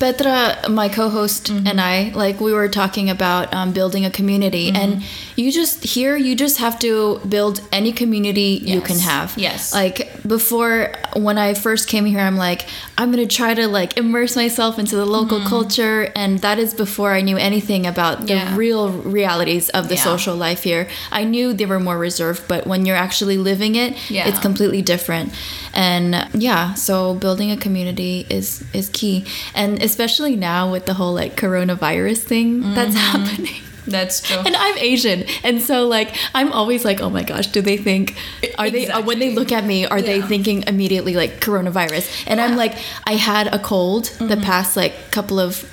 [0.00, 1.66] Petra, my co-host, Mm-hmm.
[1.70, 4.82] and I, like we were talking about um, building a community, Mm-hmm.
[4.82, 4.92] and
[5.40, 6.92] you just here, you just have to
[7.34, 9.28] build any community you can have.
[9.36, 9.72] Yes.
[9.74, 9.98] Like
[10.36, 10.92] before,
[11.26, 12.60] when I first came here, I'm like,
[12.98, 17.12] I'm gonna try to like immerse myself into the local culture, and that is before
[17.18, 18.48] I knew anything about the Mm-hmm.
[18.50, 18.56] Yeah.
[18.66, 18.84] real
[19.18, 20.04] realities of the Yeah.
[20.10, 20.84] social life here.
[21.20, 24.28] I knew they were more reserved, but when you're actually living it, Yeah.
[24.28, 25.32] it's completely different.
[25.74, 29.24] And yeah, so building a community is is key,
[29.54, 33.10] and especially now with the whole like coronavirus thing that's Mm-hmm.
[33.16, 33.62] happening.
[33.90, 34.38] That's true.
[34.46, 38.16] And I'm Asian, and so like I'm always like, oh my gosh, do they think?
[38.58, 39.86] Are they uh, when they look at me?
[39.86, 42.24] Are they thinking immediately like coronavirus?
[42.26, 42.74] And I'm like,
[43.04, 44.42] I had a cold the Mm-hmm.
[44.44, 45.68] past like couple of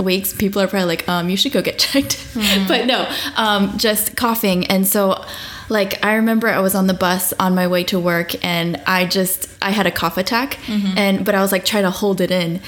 [0.00, 0.32] weeks.
[0.32, 2.16] People are probably like, um, you should go get checked.
[2.34, 2.68] Mm-hmm.
[2.68, 5.24] but no, um, just coughing, and so.
[5.68, 9.06] Like I remember I was on the bus on my way to work and I
[9.06, 10.98] just I had a cough attack Mm-hmm.
[10.98, 12.60] and but I was like trying to hold it in.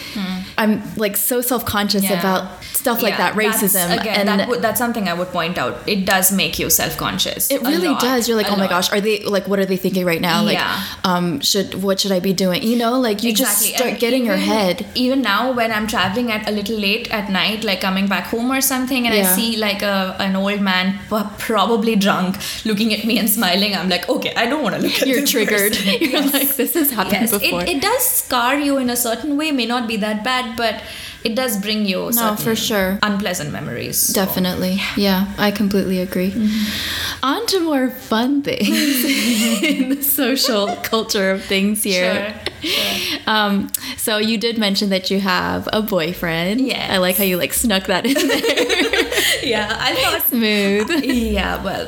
[0.59, 2.11] I'm like so self-conscious Mm.
[2.11, 2.19] Yeah.
[2.21, 5.29] about stuff like Yeah, that racism that's, again, and that would, that's something I would
[5.29, 5.75] point out.
[5.89, 7.51] It does make you self-conscious.
[7.51, 8.29] It really lot, does.
[8.29, 8.71] You're like, oh my lot.
[8.71, 10.43] gosh, are they like, what are they thinking right now?
[10.43, 10.85] Like, Yeah.
[11.05, 12.63] um, should what should I be doing?
[12.63, 14.87] You know, like you just start And getting your head.
[14.95, 18.51] Even now, when I'm traveling at a little late at night, like coming back home
[18.51, 19.15] or something, and.
[19.17, 20.99] I see like a an old man,
[21.39, 25.01] probably drunk, looking at me and smiling, I'm like, okay, I don't want to look
[25.01, 25.07] at.
[25.09, 25.73] You're triggered.
[25.73, 25.87] person.
[26.01, 26.33] You're Yes.
[26.33, 27.63] like, this has happened Yes, before.
[27.63, 29.53] it, it does scar you in a certain way.
[29.53, 30.83] May not be that bad, but
[31.27, 32.99] it does bring you No, for sure.
[33.03, 33.99] unpleasant memories.
[34.01, 34.81] So- Definitely.
[34.97, 36.31] Yeah, I completely agree.
[36.31, 37.25] Mm-hmm.
[37.25, 38.71] On to more fun things
[39.71, 42.35] in the social culture of things here.
[42.63, 42.71] Sure.
[42.71, 43.21] sure.
[43.27, 46.61] Um, so you did mention that you have a boyfriend.
[46.61, 49.03] Yeah, I like how you like snuck that in there.
[49.43, 50.23] Yeah, I thought.
[50.31, 50.91] Smooth.
[51.05, 51.87] Yeah, well,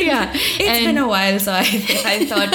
[0.00, 0.30] yeah.
[0.34, 1.66] it's And- been a while, so I,
[2.04, 2.52] I thought,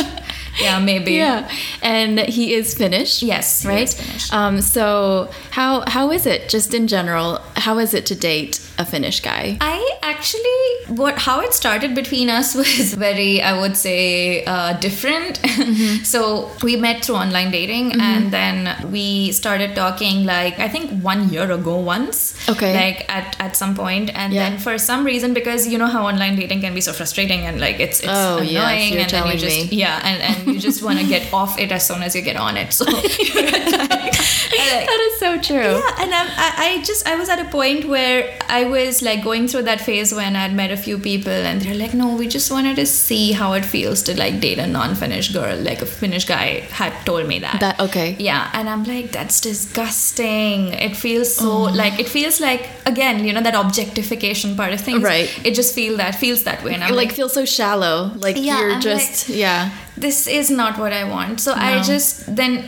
[0.60, 1.16] yeah, maybe.
[1.26, 1.50] Yeah,
[1.82, 3.24] and he is Finnish.
[3.24, 3.84] Yes, right.
[3.84, 4.34] is Finnish.
[4.34, 7.40] Um, so how how is it, just in general?
[7.56, 9.58] How is it to date a Finnish guy?
[9.62, 10.44] I actually,
[10.88, 15.42] what how it started between us was very, I would say, uh, different.
[15.42, 16.04] Mm-hmm.
[16.04, 21.30] so we met through online dating, and then we started talking like I think one
[21.30, 22.34] year ago once.
[22.50, 22.74] Okay.
[22.74, 24.50] Like at at some point, and Yeah.
[24.50, 27.60] then for some reason, because you know how online dating can be so frustrating and
[27.60, 29.78] like it's it's Oh, yes, annoying, you're and then you just me.
[29.78, 32.36] yeah, and and you just want to get off it as soon as you get
[32.36, 32.74] on it.
[32.74, 32.86] So.
[32.86, 35.80] like, that is so true.
[35.80, 39.24] yeah, and I'm, I, I just I was at a point where I was like
[39.24, 42.28] going through that phase when I'd met a few people and they're like, no, we
[42.28, 45.58] just wanted to see how it feels to like date a non-Finnish girl.
[45.58, 47.60] Like a Finnish guy had told me that.
[47.60, 48.16] That okay.
[48.20, 50.74] Yeah, and I'm like, that's disgusting.
[50.74, 51.64] It feels so Oh.
[51.82, 55.04] like it feels like again, you know, that objectification part of things.
[55.04, 55.30] Right.
[55.46, 58.12] It just feel that feels that way, and I'm like, like feel so shallow.
[58.16, 59.70] Like Yeah, you're I'm just yeah.
[59.98, 61.40] this is not what I want.
[61.40, 62.66] So I just then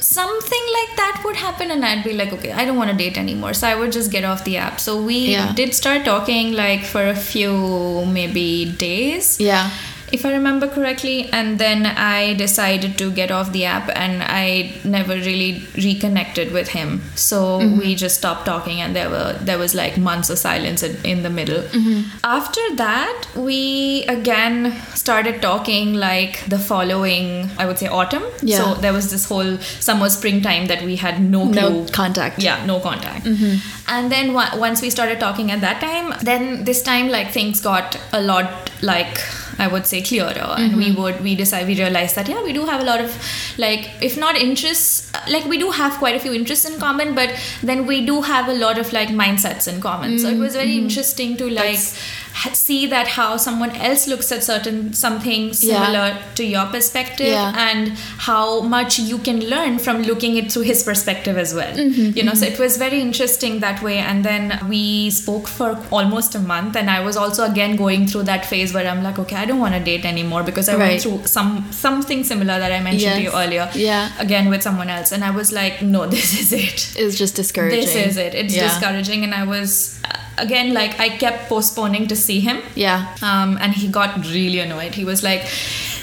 [0.00, 3.18] something like that would happen, and I'd be like, okay, I don't want to date
[3.18, 3.52] anymore.
[3.54, 4.80] So I would just get off the app.
[4.80, 5.52] So we Yeah.
[5.54, 9.38] did start talking like for a few maybe days.
[9.40, 9.70] Yeah.
[10.12, 11.28] If I remember correctly.
[11.32, 16.68] And then I decided to get off the app, and I never really reconnected with
[16.68, 17.02] him.
[17.14, 17.78] So mm-hmm.
[17.78, 21.22] we just stopped talking, and there were there was like months of silence in, in
[21.22, 21.62] the middle.
[21.62, 22.18] Mm-hmm.
[22.24, 28.24] After that, we again started talking like the following, I would say, autumn.
[28.42, 28.58] Yeah.
[28.58, 32.38] So there was this whole summer springtime that we had no clue No contact.
[32.38, 33.56] yeah no contact mm-hmm.
[33.88, 37.60] and then wa- once we started talking at that time then this time like things
[37.60, 39.18] got a lot like
[39.64, 40.48] i would say clearer.
[40.62, 43.16] And we would we decide we realize that yeah we do have a lot of
[43.64, 47.14] like if not interests uh, like we do have quite a few interests in common
[47.14, 47.30] but
[47.70, 50.18] then we do have a lot of like mindsets in common.
[50.18, 54.42] So it was very interesting to like ha- see that how someone else looks at
[54.42, 55.52] certain something Yeah.
[55.52, 57.52] similar to your perspective Yeah.
[57.68, 57.88] and
[58.28, 62.22] how much you can learn from looking it through his perspective as well Mm-hmm, you
[62.24, 66.38] know so it was very interesting that way and then we spoke for almost a
[66.38, 69.44] month and i was also again going through that phase where i'm like okay i
[69.44, 70.88] don't want to date anymore because i Right.
[70.90, 74.10] went through some something similar that i mentioned to you earlier Yeah.
[74.18, 77.80] again with someone else and i was like no this is it it's just discouraging.
[77.80, 78.68] this is it it's Yeah.
[78.68, 83.16] discouraging and i was uh, again like i kept postponing to see him Yeah.
[83.22, 84.94] um, and he got really annoyed.
[84.94, 85.42] He was like,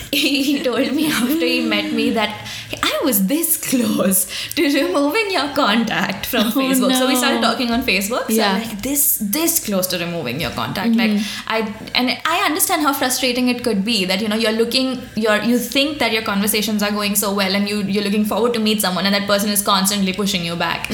[0.12, 2.48] he told me after he met me that
[2.84, 6.94] I was this close to removing your contact from Facebook.
[6.94, 8.28] So we started talking on Facebook.
[8.28, 8.54] So Yeah.
[8.54, 10.96] I'm like this this close to removing your contact.
[10.96, 15.02] Like I and I understand how frustrating it could be that you know you're looking
[15.16, 18.54] you're you think that your conversations are going so well and you you're looking forward
[18.54, 20.90] to meet someone and that person is constantly pushing you back.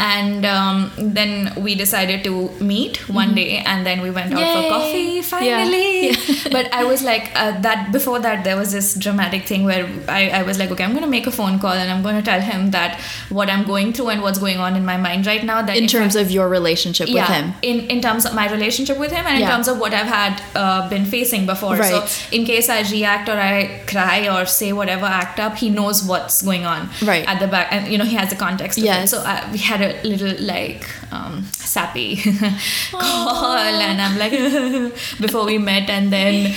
[0.00, 4.54] And um, then we decided to meet one day and then we went out Yay.
[4.54, 6.16] for coffee finally.
[6.52, 9.84] but I was like uh, that before that there was this dramatic thing where
[10.18, 12.40] I, I was like okay I'm gonna make a phone call and I'm gonna tell
[12.50, 13.00] him that
[13.38, 15.86] what I'm going through and what's going on in my mind right now that In
[15.96, 17.52] terms I- of your relationship with him.
[17.70, 20.34] in in terms of my relationship with him and in terms of what I've had
[20.62, 21.76] uh, been facing before.
[21.90, 21.98] So
[22.36, 23.56] in case I react or I
[23.92, 27.24] cry or say whatever, act up, he knows what's going on Right.
[27.32, 28.78] at the back, and you know he has the context.
[28.78, 29.10] Yes.
[29.12, 30.82] So uh, we had a little like
[31.16, 31.34] um,
[31.74, 32.10] sappy
[32.92, 34.32] call, and I'm like
[35.26, 36.54] before we met, and then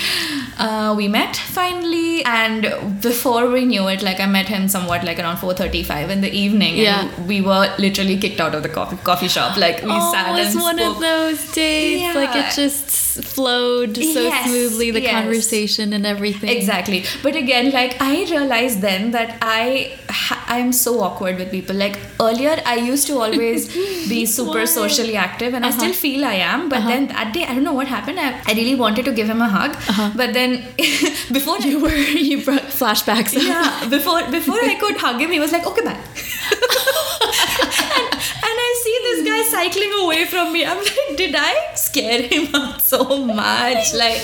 [0.57, 1.35] uh, we met
[1.81, 6.21] finally, and before we knew it, like I met him somewhat like around 4:35 in
[6.21, 7.01] the evening, Yeah.
[7.01, 9.57] and we were literally kicked out of the coffee coffee shop.
[9.57, 10.95] Like we oh, sat it was and one spoke.
[10.95, 12.15] of those days.
[12.15, 15.11] Like it just flowed so Yes, smoothly, the yes.
[15.11, 16.49] conversation and everything.
[16.49, 17.03] Exactly.
[17.23, 19.97] But again, like I realized then that I
[20.47, 21.75] I'm so awkward with people.
[21.75, 23.67] Like earlier, I used to always
[24.13, 25.79] be super socially active, and I Uh-huh.
[25.79, 26.67] still feel I am.
[26.69, 28.19] But then that day, I don't know what happened.
[28.19, 29.77] I, I really wanted to give him a hug,
[30.15, 30.57] but then
[31.39, 31.67] before Uh-huh.
[31.71, 31.95] You were
[32.31, 33.33] you brought flashbacks.
[33.47, 35.97] yeah, before before I could hug him, he was like, "Okay, bye."
[37.21, 38.13] And,
[38.47, 40.65] and I see this guy cycling away from me.
[40.65, 43.93] I'm like, "Did I scare him up so much?
[43.93, 44.21] Like,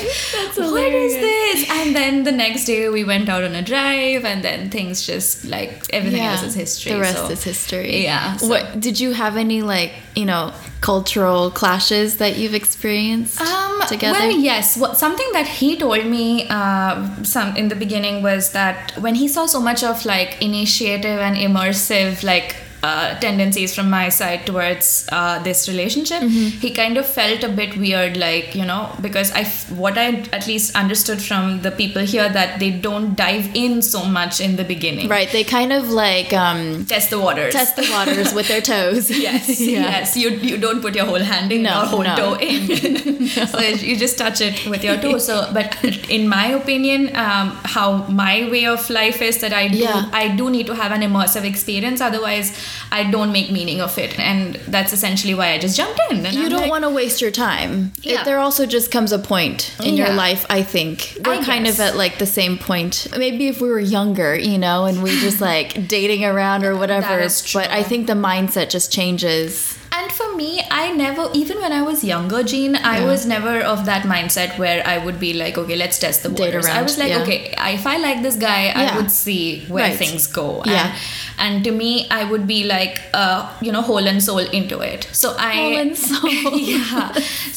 [0.57, 4.43] what is this?" And then the next day, we went out on a drive, and
[4.43, 6.31] then things just like everything Yeah.
[6.33, 6.93] else is history.
[6.93, 8.03] The rest so- is history.
[8.03, 13.41] Yeah, so- What did you have any like you know cultural clashes that you've experienced
[13.41, 14.19] Um, together?
[14.19, 14.77] Well, yes.
[14.77, 19.27] What, something that he told me uh, some in the beginning was that when he
[19.27, 25.07] saw so much of like initiative and immersive like uh, tendencies from my side towards
[25.11, 26.59] uh, this relationship, Mm-hmm.
[26.59, 30.07] he kind of felt a bit weird, like you know, because I f- what I
[30.31, 34.55] at least understood from the people here that they don't dive in so much in
[34.57, 35.29] the beginning, Right.
[35.31, 37.53] They kind of like um, Test the waters.
[37.53, 39.09] test the waters with their toes.
[39.27, 39.81] Yes, Yeah.
[39.81, 40.15] yes.
[40.15, 42.15] You you don't put your whole hand in No, or whole no.
[42.15, 43.27] toe in.
[43.47, 45.17] so you just touch it with your toe.
[45.17, 45.75] So, but
[46.09, 50.09] in my opinion, um, how my way of life is that I do Yeah.
[50.13, 52.01] I do need to have an immersive experience.
[52.01, 52.53] Otherwise,
[52.91, 56.17] I don't make meaning of it, and that's essentially why I just jumped in.
[56.25, 57.91] You I'm don't like, want to waste your time.
[58.03, 58.23] It- Yeah.
[58.23, 61.17] there also just comes a point in your life, I think.
[61.25, 63.08] We're I kind of at like the same point.
[63.17, 67.19] Maybe if we were younger, you know, and we just like dating around or whatever.
[67.19, 69.76] is But I think the mindset just changes.
[69.97, 73.05] And for me, I never, even when I was younger, Jean, I Yeah.
[73.12, 76.65] was never of that mindset where I would be like, okay, let's test the waters.
[76.67, 77.21] I was like, yeah.
[77.23, 77.39] okay,
[77.79, 78.81] if I like this guy, Yeah.
[78.93, 79.97] I would see where Right.
[80.03, 80.47] things go.
[80.65, 80.93] Yeah.
[81.39, 84.79] And, and to me, I would be like, uh, you know, whole and soul into
[84.79, 85.07] it.
[85.13, 86.29] So I, Whole and soul.
[86.60, 87.13] yeah.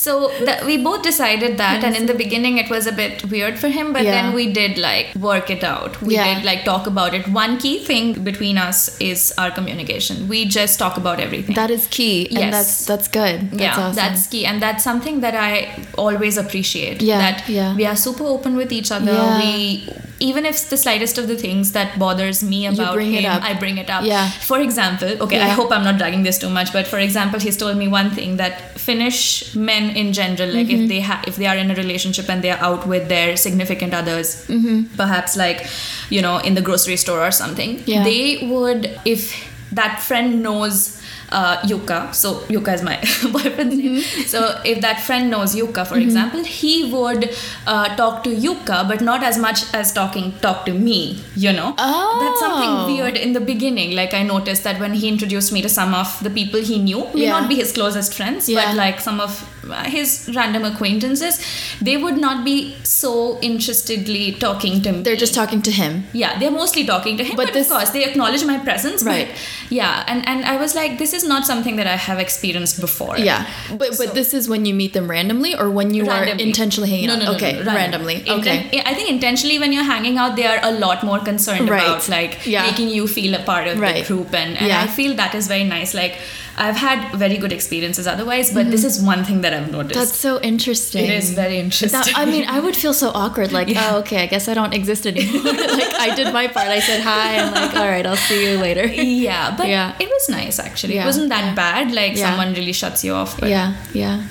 [0.07, 3.59] So that we both decided that, and in the beginning, it was a bit weird
[3.59, 6.01] for him, but then we did like work it out.
[6.03, 7.29] We did like talk about it.
[7.29, 10.29] One key thing between us is our communication.
[10.29, 11.55] We just talk about everything.
[11.63, 12.29] That is key.
[12.31, 12.53] And Yes.
[12.53, 13.51] that's that's good.
[13.51, 13.97] That's yeah, awesome.
[13.97, 15.53] that's key, and that's something that I
[15.99, 17.03] always appreciate.
[17.03, 17.75] Yeah, that yeah.
[17.75, 19.13] we are super open with each other.
[19.13, 19.39] Yeah.
[19.43, 19.89] We
[20.21, 23.25] even if the slightest of the things that bothers me about him.
[23.43, 24.05] I bring it up.
[24.05, 24.29] Yeah.
[24.31, 27.57] For example, okay, I hope I'm not dragging this too much, but for example, he's
[27.57, 30.83] told me one thing that Finnish men in general, like Mm-hmm.
[30.85, 33.37] if they ha- if they are in a relationship and they are out with their
[33.37, 34.95] significant others, Mm-hmm.
[34.97, 35.67] perhaps like
[36.11, 38.05] you know in the grocery store or something, Yeah.
[38.05, 39.33] they would if
[39.73, 41.00] that friend knows
[41.33, 42.97] uh, Yuka, so Yuka is my
[43.33, 43.97] boyfriend's name.
[43.97, 44.23] Mm-hmm.
[44.23, 47.31] So if that friend knows Yuka, for example, he would
[47.67, 51.23] uh, talk to Yuka, but not as much as talking talk to me.
[51.37, 52.37] You know, that's Oh.
[52.41, 53.95] something weird in the beginning.
[53.95, 57.05] Like I noticed that when he introduced me to some of the people he knew,
[57.15, 57.31] may Yeah.
[57.39, 58.67] not be his closest friends, Yeah.
[58.67, 61.39] but like some of uh, his random acquaintances,
[61.81, 65.03] they would not be so interestedly talking to me.
[65.03, 66.05] They're just talking to him.
[66.13, 69.03] Yeah, they're mostly talking to him, But but, this- of course they acknowledge my presence.
[69.05, 69.29] Right.
[69.71, 73.19] Yeah, and and I was like, this is not something that I have experienced before.
[73.19, 73.47] Yeah,
[73.79, 76.91] but So- but this is when you meet them randomly, or when you are intentionally
[76.91, 77.19] hanging no, out.
[77.21, 78.17] No, no, okay, no, randomly.
[78.21, 81.69] Inten- Okay, I think intentionally when you're hanging out, they are a lot more concerned
[81.69, 81.83] Right.
[81.83, 82.67] about like Yeah.
[82.71, 83.97] making you feel a part of Right.
[83.97, 84.83] the group, and, and Yeah.
[84.83, 85.95] I feel that is very nice.
[85.95, 86.17] Like
[86.61, 89.95] I've had very good experiences otherwise, but this is one thing that I've noticed.
[89.95, 89.99] Mm-hmm.
[90.01, 91.05] that's so interesting.
[91.05, 91.99] it is very interesting.
[92.01, 93.51] That- I mean, I would feel so awkward.
[93.53, 93.89] Like, Yeah.
[93.93, 95.43] oh, okay, I guess I don't exist anymore.
[95.81, 96.69] like, I did my part.
[96.69, 97.39] I said hi.
[97.41, 98.85] I'm like, all right, I'll see you later.
[98.87, 99.97] yeah, but Yeah.
[99.99, 100.95] it was nice actually.
[100.97, 101.05] Yeah.
[101.05, 101.93] It wasn't that bad.
[101.93, 103.41] Like someone really shuts you off.
[103.41, 104.23] But Yeah, yeah.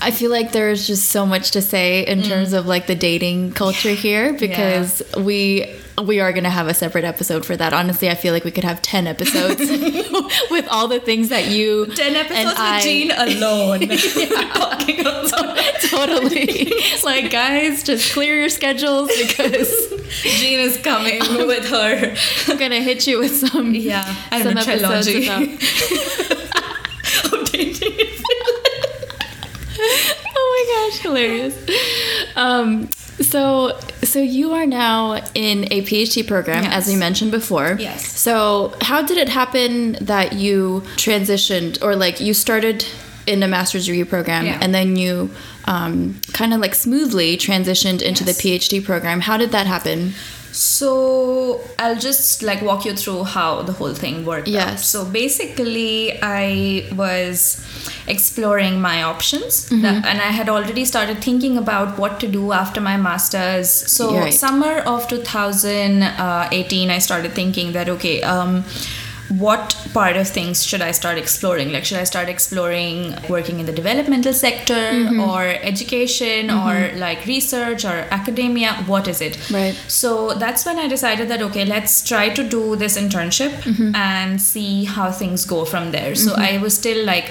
[0.00, 3.52] I feel like there's just so much to say in terms of like the dating
[3.52, 5.66] culture here because we
[6.02, 7.72] we are going to have a separate episode for that.
[7.72, 9.60] Honestly, I feel like we could have 10 episodes
[10.50, 13.82] with all the things that you 10 episodes and I with Jean alone.
[14.52, 16.72] About totally.
[17.04, 19.70] Like guys just clear your schedules because
[20.22, 22.14] Jean is coming with her.
[22.48, 25.52] I'm going to hit you with some yeah I some episodes trilogy about of
[30.34, 32.36] oh my gosh, hilarious.
[32.36, 32.88] Um,
[33.20, 37.76] so, so you are now in a PhD program, as we mentioned before.
[37.78, 38.06] Yes.
[38.18, 42.84] So, how did it happen that you transitioned, or like you started
[43.26, 44.58] in a master's degree program, Yeah.
[44.60, 45.30] and then you
[45.66, 48.36] um, kind of like smoothly transitioned into Yes.
[48.36, 49.20] the PhD program?
[49.20, 50.14] How did that happen?
[50.52, 54.48] So I'll just like walk you through how the whole thing worked.
[54.48, 54.52] out.
[54.54, 54.86] Yes.
[54.88, 57.64] So basically, I was
[58.06, 59.82] exploring my options, Mm-hmm.
[59.82, 63.70] That- and I had already started thinking about what to do after my masters.
[63.70, 64.34] So Right.
[64.34, 68.22] summer of 2018, I started thinking that okay.
[68.22, 68.64] Um,
[69.38, 71.72] what part of things should I start exploring?
[71.72, 75.20] Like, should I start exploring working in the developmental sector Mm-hmm.
[75.20, 78.74] or education or like research or academia?
[78.86, 79.38] What is it?
[79.50, 79.74] Right.
[79.88, 83.94] So that's when I decided that okay, let's try to do this internship Mm-hmm.
[83.94, 86.14] and see how things go from there.
[86.14, 87.30] So I was still like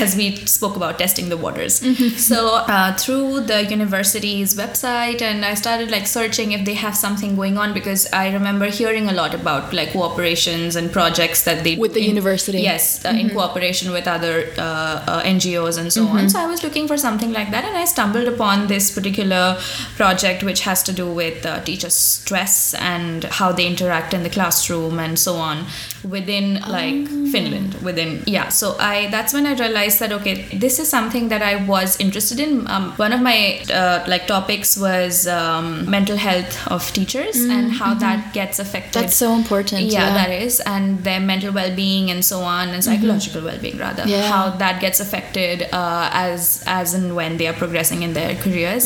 [0.00, 1.80] as we spoke about testing the waters.
[1.80, 2.08] Mm-hmm.
[2.16, 7.34] so uh, through the university's website and i started like searching if they have something
[7.36, 11.76] going on because i remember hearing a lot about like cooperations and projects that they
[11.76, 12.60] With the in- university.
[12.60, 16.28] yes uh, in cooperation with other uh, uh, ngos and so on.
[16.28, 19.58] So i was looking for something like that and i stumbled upon this particular
[19.96, 24.30] project which has to do with uh, teacher stress and how they interact in the
[24.30, 25.64] classroom and so on
[26.04, 28.48] within like finland within yeah.
[28.48, 32.40] So i that's when i realized that okay this is something that i was interested
[32.40, 32.66] in.
[32.68, 37.94] Um, one of my uh, like topics was um, mental health of teachers and how
[37.94, 39.02] that gets affected.
[39.02, 39.82] That's so important.
[39.82, 40.60] yeah, Yeah, that is.
[40.60, 44.04] And their mental well-being and so on and psychological well-being rather.
[44.06, 44.28] Yeah.
[44.28, 48.84] how that gets affected uh, as as and when they are progressing in their careers.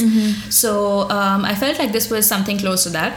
[0.55, 3.13] So um, i felt like this was something close to that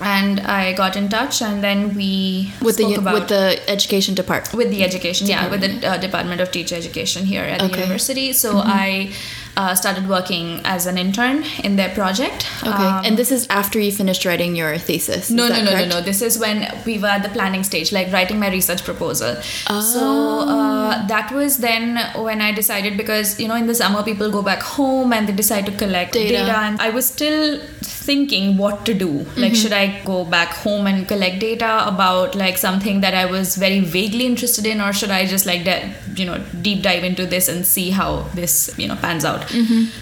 [0.00, 4.54] and i got in touch and then we with the with the education department.
[4.54, 8.32] with the education yeah with the uh, department of teacher education here at the university.
[8.32, 9.12] So i
[9.56, 13.78] uh, started working as an intern in their project Okay, Um, and this is after
[13.78, 15.30] you finished writing your thesis.
[15.30, 16.00] no, is no, that no, no, no.
[16.00, 19.36] This is when we were at the planning stage, like writing my research proposal.
[19.42, 20.48] So Oh.
[20.56, 21.98] uh, that was then
[22.28, 25.32] when I decided because you know in the summer people go back home and they
[25.32, 26.32] decide to collect Data.
[26.38, 29.08] data, and I was still thinking what to do.
[29.08, 29.40] Mm-hmm.
[29.40, 33.56] Like, should I go back home and collect data about like something that I was
[33.56, 37.26] very vaguely interested in, or should I just like de- you know deep dive into
[37.26, 39.43] this and see how this you know pans out?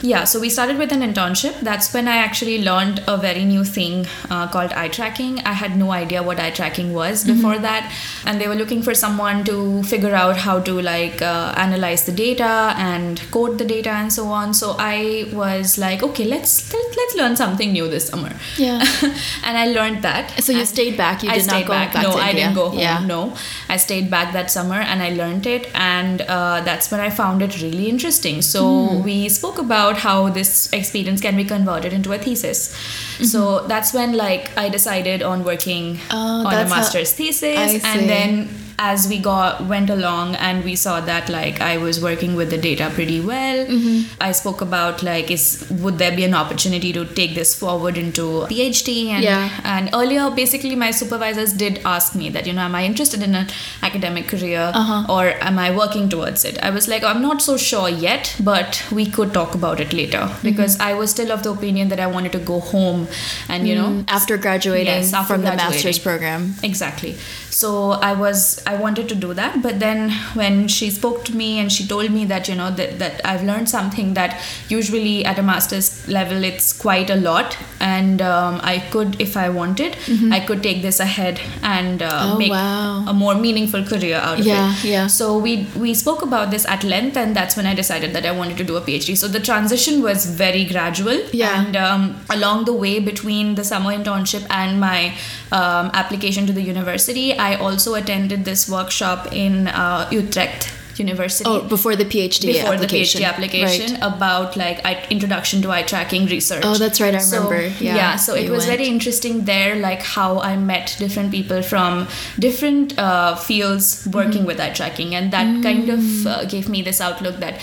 [0.02, 1.60] Yeah, so we started with an internship.
[1.60, 5.40] That's when I actually learned a very new thing uh, called eye tracking.
[5.40, 7.92] I had no idea what eye tracking was before that,
[8.26, 12.12] and they were looking for someone to figure out how to like uh, analyze the
[12.12, 14.54] data and code the data and so on.
[14.54, 18.32] So I was like, okay, let's let's, let's learn something new this summer.
[18.56, 18.84] Yeah.
[19.44, 20.42] and I learned that.
[20.42, 21.22] So you And stayed back.
[21.22, 21.92] You I did not go back.
[21.94, 22.44] back no, I India.
[22.44, 22.78] didn't go home.
[22.78, 23.04] Yeah.
[23.04, 23.36] No,
[23.68, 27.42] I stayed back that summer and I learned it, and uh, that's when I found
[27.42, 28.42] it really interesting.
[28.42, 29.02] So Hmm.
[29.02, 32.74] we spoke about how this experience can be converted into a thesis.
[33.22, 36.10] So that's when like I decided on working Mm-hmm.
[36.10, 38.48] Oh, on a master's thesis, and then
[38.84, 42.58] as we got went along and we saw that like I was working with the
[42.66, 43.58] data pretty well.
[43.66, 44.22] Mm-hmm.
[44.28, 45.44] I spoke about like is
[45.82, 49.50] would there be an opportunity to take this forward into a PhD and Yeah.
[49.74, 53.34] and earlier basically my supervisors did ask me that you know am I interested in
[53.42, 53.46] an
[53.90, 54.98] academic career Uh-huh.
[55.16, 56.58] or am I working towards it?
[56.70, 60.24] I was like I'm not so sure yet, but we could talk about it later
[60.26, 60.48] Mm-hmm.
[60.50, 63.06] because I was still of the opinion that I wanted to go home
[63.48, 66.42] and you know Mm, After graduating Yes, after from the master's program.
[66.72, 67.14] Exactly.
[67.54, 67.70] So
[68.10, 71.70] I was I wanted to do that, but then when she spoke to me and
[71.70, 75.42] she told me that you know that, that I've learned something that usually at a
[75.42, 79.98] master's level it's quite a lot, and um, I could if I wanted
[80.32, 82.32] I could take this ahead and uh, Mm-hmm.
[82.32, 83.04] Oh, make wow.
[83.08, 84.84] a more meaningful career out of Yeah, it.
[84.84, 85.06] yeah.
[85.18, 88.32] So we we spoke about this at length, and that's when I decided that I
[88.40, 89.16] wanted to do a PhD.
[89.16, 91.52] So the transition was very gradual, Yeah.
[91.60, 95.14] and um, along the way between the summer internship and my
[95.60, 101.44] um, application to the university, I also attended this workshop in uh, Utrecht University.
[101.50, 103.20] Oh, before the PhD before application.
[103.20, 104.02] the PhD application Right.
[104.14, 106.62] about like eye, introduction to eye tracking research.
[106.70, 107.62] Oh, that's right, I So, remember.
[107.80, 108.76] Yeah, so it was went.
[108.78, 112.06] very interesting there, like how I met different people from
[112.38, 113.86] different uh, fields
[114.18, 114.46] working Mm-hmm.
[114.52, 117.60] with eye tracking, and that kind of uh, gave me this outlook that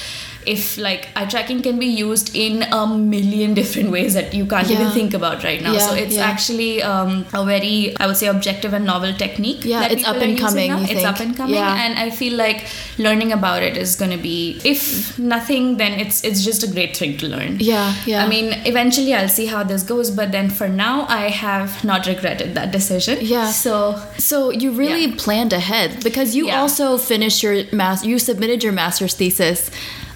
[0.54, 2.82] if like eye tracking can be used in a
[3.14, 5.78] million different ways that you can't even think about right now.
[5.78, 6.26] so it's yeah.
[6.32, 9.64] actually um, a very, I would say, objective and novel technique.
[9.66, 11.08] Yeah, it's up and coming, It's think?
[11.08, 11.84] up and coming, Yeah.
[11.86, 12.66] and I feel like
[12.98, 16.96] learning about it is going to be, if nothing, then it's it's just a great
[16.98, 17.58] thing to learn.
[17.60, 18.24] Yeah, yeah.
[18.26, 22.08] I mean, eventually I'll see how this goes, but then for now, I have not
[22.08, 23.18] regretted that decision.
[23.22, 23.52] Yeah.
[23.52, 23.76] So
[24.18, 25.16] So you really Yeah.
[25.26, 26.62] planned ahead because you Yeah.
[26.62, 29.70] also finished your mas- you submitted your master's thesis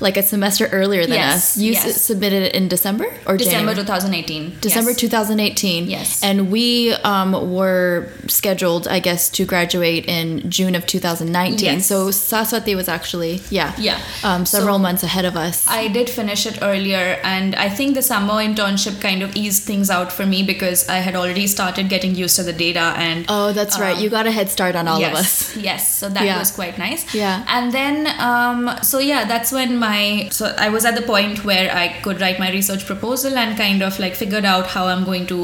[0.04, 1.58] like a semester earlier than Yes, us.
[1.58, 1.86] You yes.
[1.86, 3.86] s- submitted it in December or December January?
[3.86, 4.58] 2018.
[4.62, 5.00] December yes.
[5.00, 5.90] 2018.
[5.98, 6.22] Yes.
[6.24, 10.28] And we um, were scheduled, I guess, to graduate in
[10.58, 11.58] June of 2019.
[11.66, 11.86] Yes.
[11.92, 13.98] So Saswati was actually, yeah, Yeah.
[14.24, 15.56] um, several So- months ahead of us.
[15.68, 19.90] I did finish it earlier, and I think the summer internship kind of eased things
[19.98, 23.26] out for me because I had already started getting used to the data and.
[23.30, 23.96] oh, that's right.
[23.98, 25.56] um, You got a head start on all of us.
[25.70, 26.40] Yes, so that Yeah.
[26.44, 27.02] was quite nice.
[27.24, 27.46] Yeah.
[27.56, 27.96] And then,
[28.30, 29.93] um, so yeah, that's when my
[30.38, 33.82] so I was at the point where I could write my research proposal and kind
[33.88, 35.40] of like figured out how I'm going to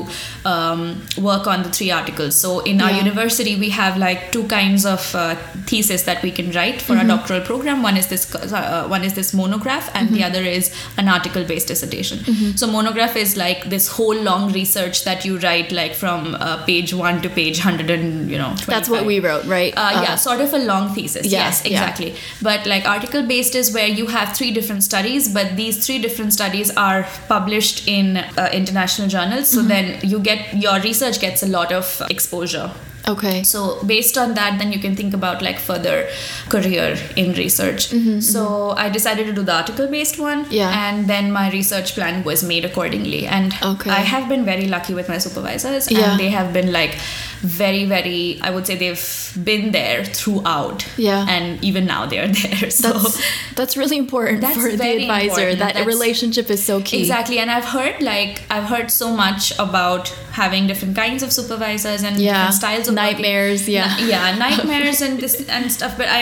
[0.45, 2.35] um, work on the three articles.
[2.35, 5.35] So in our university, we have like two kinds of uh,
[5.71, 7.11] thesis that we can write for Mm-hmm.
[7.11, 7.83] our doctoral program.
[7.83, 10.15] One is this uh, one is this monograph, and Mm-hmm.
[10.15, 12.19] the other is an article based dissertation.
[12.57, 16.93] So monograph is like this whole long research that you write like from uh, page
[16.93, 18.53] one to page hundred and you know.
[18.73, 19.73] That's what we wrote, right?
[19.75, 21.25] Uh, yeah, sort of a long thesis.
[21.27, 21.71] Yeah, yes, yeah.
[21.71, 22.15] exactly.
[22.41, 26.33] But like article based is where you have three different studies, but these three different
[26.33, 29.51] studies are published in uh, international journals.
[29.51, 29.61] Mm-hmm.
[29.61, 32.71] So then you get your research gets a lot of exposure.
[33.07, 33.41] Okay.
[33.43, 36.07] So based on that, then you can think about like further
[36.49, 37.87] career in research.
[38.21, 40.87] so I decided to do the article-based one, Mm-hmm, Yeah.
[40.89, 43.25] and then my research plan was made accordingly.
[43.25, 43.89] And Okay.
[43.89, 46.11] I have been very lucky with my supervisors, Yeah.
[46.11, 46.99] and they have been like
[47.41, 48.39] very, very.
[48.41, 50.85] I would say they've been there throughout.
[50.97, 51.25] Yeah.
[51.29, 52.69] and even now they're there.
[52.69, 52.93] So.
[52.93, 53.21] That's
[53.55, 55.55] that's really important That's for the advisor.
[55.55, 56.99] That a That's- relationship is so key.
[57.01, 62.03] Exactly, and I've heard like I've heard so much about having different kinds of supervisors
[62.03, 62.33] and Yeah.
[62.33, 63.13] different styles of working.
[63.13, 63.95] Nightmares, yeah.
[63.97, 65.97] Ni- yeah, nightmares and this and stuff.
[65.97, 66.21] But I,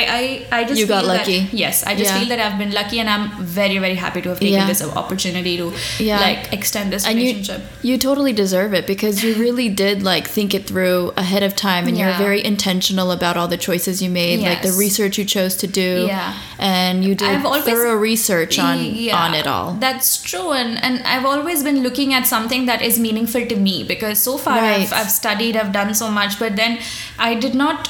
[0.52, 1.50] I, I just You got feel that- lucky.
[1.52, 2.20] yes, I just Yeah.
[2.20, 4.68] feel that I've been lucky, and I'm very, very happy to have taken Yeah.
[4.68, 6.20] this opportunity to Yeah.
[6.20, 7.62] like extend this and you relationship.
[7.84, 11.88] you totally deserve it because you really did like think it through ahead of time
[11.88, 15.56] and you're very intentional about all the choices you made like the research you chose
[15.56, 16.34] to do Yeah.
[16.60, 21.02] and you did always- thorough research on Yeah, on it all That's true, and and
[21.04, 24.82] I've always been looking at something that is meaningful to me because so far Right.
[24.82, 26.80] I've, I've studied, I've done so much, but then
[27.18, 27.90] I did not.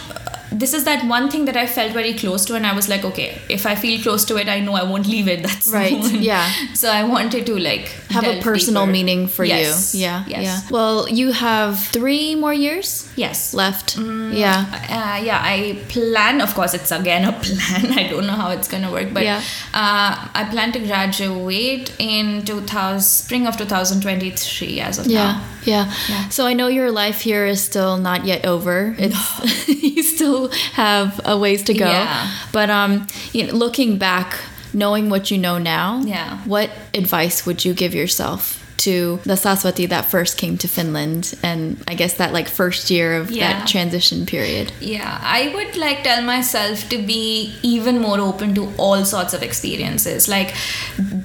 [0.52, 3.04] This is that one thing that I felt very close to, and I was like,
[3.06, 5.43] okay, if I feel close to it, I know I won't leave it.
[5.48, 6.50] That's Right, yeah.
[6.74, 8.91] So I wanted to like have a personal deeper.
[8.93, 10.02] meaning for Yes, you.
[10.02, 10.24] Yeah.
[10.28, 10.43] Yes.
[10.43, 10.60] Yeah.
[10.72, 13.54] Well, you have three more years Yes.
[13.54, 13.98] left.
[13.98, 14.34] Mm.
[14.38, 14.66] Yeah.
[14.89, 16.41] Uh, yeah, I plan.
[16.41, 17.98] Of course, it's again a plan.
[17.98, 19.41] I don't know how it's gonna work, but Yeah.
[19.74, 25.43] uh, I plan to graduate in 2000 spring of 2023 as of Yeah, now.
[25.64, 25.91] yeah.
[26.10, 26.30] Yeah.
[26.30, 28.95] So I know your life here is still not yet over.
[28.98, 30.37] It's you still
[30.74, 31.90] have a ways to go.
[31.90, 32.32] Yeah.
[32.52, 32.92] But um,
[33.34, 34.30] you know, looking back,
[34.74, 36.38] knowing what you know now, Yeah.
[36.46, 41.78] what advice would you give yourself to the Saswati that first came to Finland, and
[41.92, 43.40] I guess that like first year of Yeah.
[43.50, 44.72] that transition period?
[44.80, 49.42] Yeah, I would like tell myself to be even more open to all sorts of
[49.42, 50.28] experiences.
[50.28, 50.54] Like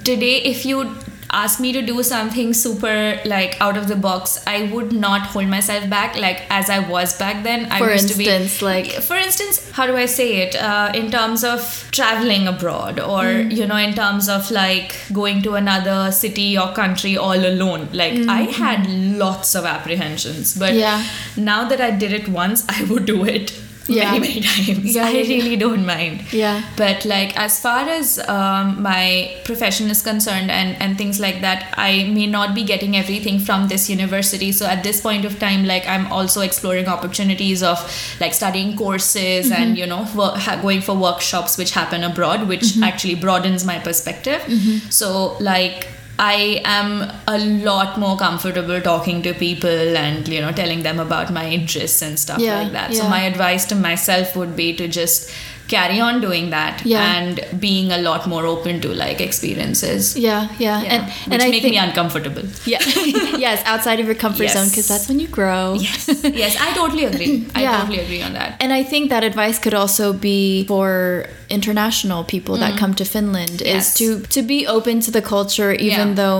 [0.03, 0.95] today, if you
[1.33, 5.47] ask me to do something super like out of the box, I would not hold
[5.47, 7.65] myself back like as I was back then.
[7.71, 10.55] I For used instance, to be like- for instance, how do I say it?
[10.55, 13.55] Uh, in terms of traveling abroad, or Mm.
[13.57, 17.89] you know, in terms of like going to another city or country all alone.
[17.93, 18.87] Like I had
[19.25, 20.79] lots of apprehensions, but Mm.
[20.79, 21.03] Yeah.
[21.35, 23.53] now that I did it once, I would do it
[23.87, 24.11] Yeah.
[24.11, 24.95] many many times.
[24.95, 26.21] Yeah, I really don't mind.
[26.31, 26.63] Yeah.
[26.77, 31.73] But like as far as um, my profession is concerned and and things like that,
[31.77, 34.51] I may not be getting everything from this university.
[34.51, 37.77] So at this point of time, like I'm also exploring opportunities of
[38.19, 39.61] like studying courses Mm-hmm.
[39.61, 42.83] and you know wo- ha- going for workshops which happen abroad, which Mm-hmm.
[42.83, 44.41] actually broadens my perspective.
[44.89, 45.87] So like.
[46.19, 51.33] I am a lot more comfortable talking to people and you know telling them about
[51.33, 52.93] my interests and stuff Yeah, like that.
[52.93, 55.31] So my advice to myself would be to just
[55.75, 57.03] carry on doing that Yeah.
[57.15, 57.33] and
[57.65, 60.15] being a lot more open to like experiences.
[60.27, 62.43] Yeah, yeah, Yeah, and which and I make think me uncomfortable.
[62.73, 62.81] yeah,
[63.47, 65.63] yes, outside of your comfort zone because that's when you grow.
[65.87, 65.99] Yes,
[66.43, 67.35] yes, I totally agree.
[67.55, 67.79] I Yeah.
[67.81, 68.49] totally agree on that.
[68.63, 73.59] And I think that advice could also be for international people that come to Finland
[73.61, 73.65] Mm.
[73.65, 73.87] Yes.
[73.87, 74.05] is to
[74.35, 76.39] to be open to the culture even though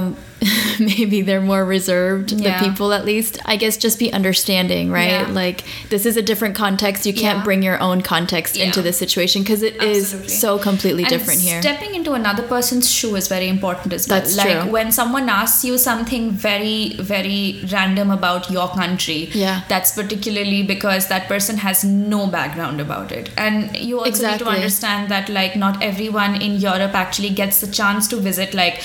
[0.80, 2.60] maybe they're more reserved Yeah.
[2.60, 5.28] the people at least i guess just be understanding right Yeah.
[5.44, 7.44] like this is a different context you can't Yeah.
[7.44, 10.30] bring your own context into the situation because it is Absolutely.
[10.30, 14.20] so completely And different here Stepping into another person's shoe is very important as well.
[14.20, 14.72] That's like true.
[14.72, 19.62] when someone asks you something very, very random about your country, Yeah.
[19.70, 23.30] that's particularly because that person has no background about it.
[23.38, 27.68] And you also need to understand that like not everyone in Europe actually gets the
[27.68, 28.82] chance to visit like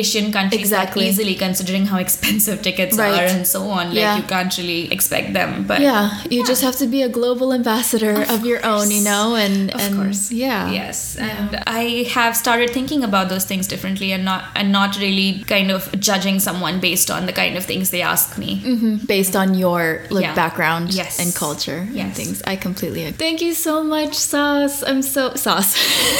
[0.00, 1.06] Asian countries Exactly.
[1.08, 3.20] easily considering how expensive tickets Right.
[3.20, 3.84] are and so on.
[3.88, 4.16] Like Yeah.
[4.18, 5.50] you can't really expect them.
[5.70, 9.24] But yeah you just have to be a global ambassador of, your own you know
[9.44, 11.84] and of and course yeah yes and i
[12.16, 16.36] have started thinking about those things differently and not and not really kind of judging
[16.48, 19.82] someone based on the kind of things they ask me Mhm, based on your
[20.16, 20.34] like Yeah.
[20.44, 21.18] background Yes.
[21.22, 22.36] and culture and things.
[22.52, 23.18] I completely agree.
[23.26, 24.76] Thank you so much, Sauce.
[24.88, 25.70] I'm so Sauce.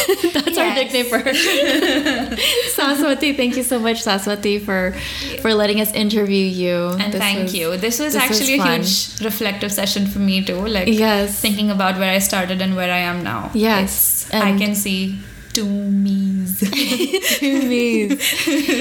[0.34, 1.32] That's our nickname for her.
[2.76, 3.30] Saswati.
[3.36, 4.92] Thank you so much, Saswati, for
[5.40, 6.88] for letting us interview you.
[7.00, 10.18] and This thank was- you this was this actually was a huge reflective session for
[10.18, 11.38] me too like Yes.
[11.40, 15.18] thinking about where i started and where i am now Yes, i can see
[15.52, 16.60] two me's
[17.40, 18.16] Two me's.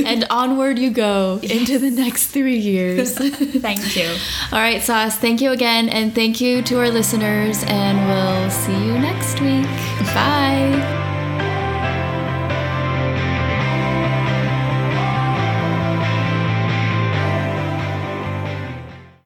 [0.05, 3.11] and onward you go into the next three years.
[3.67, 4.07] thank you
[4.53, 5.15] All right, Sauce.
[5.17, 9.67] Thank you again, and thank you to our listeners, and we'll see you next week.
[10.15, 11.00] Bye.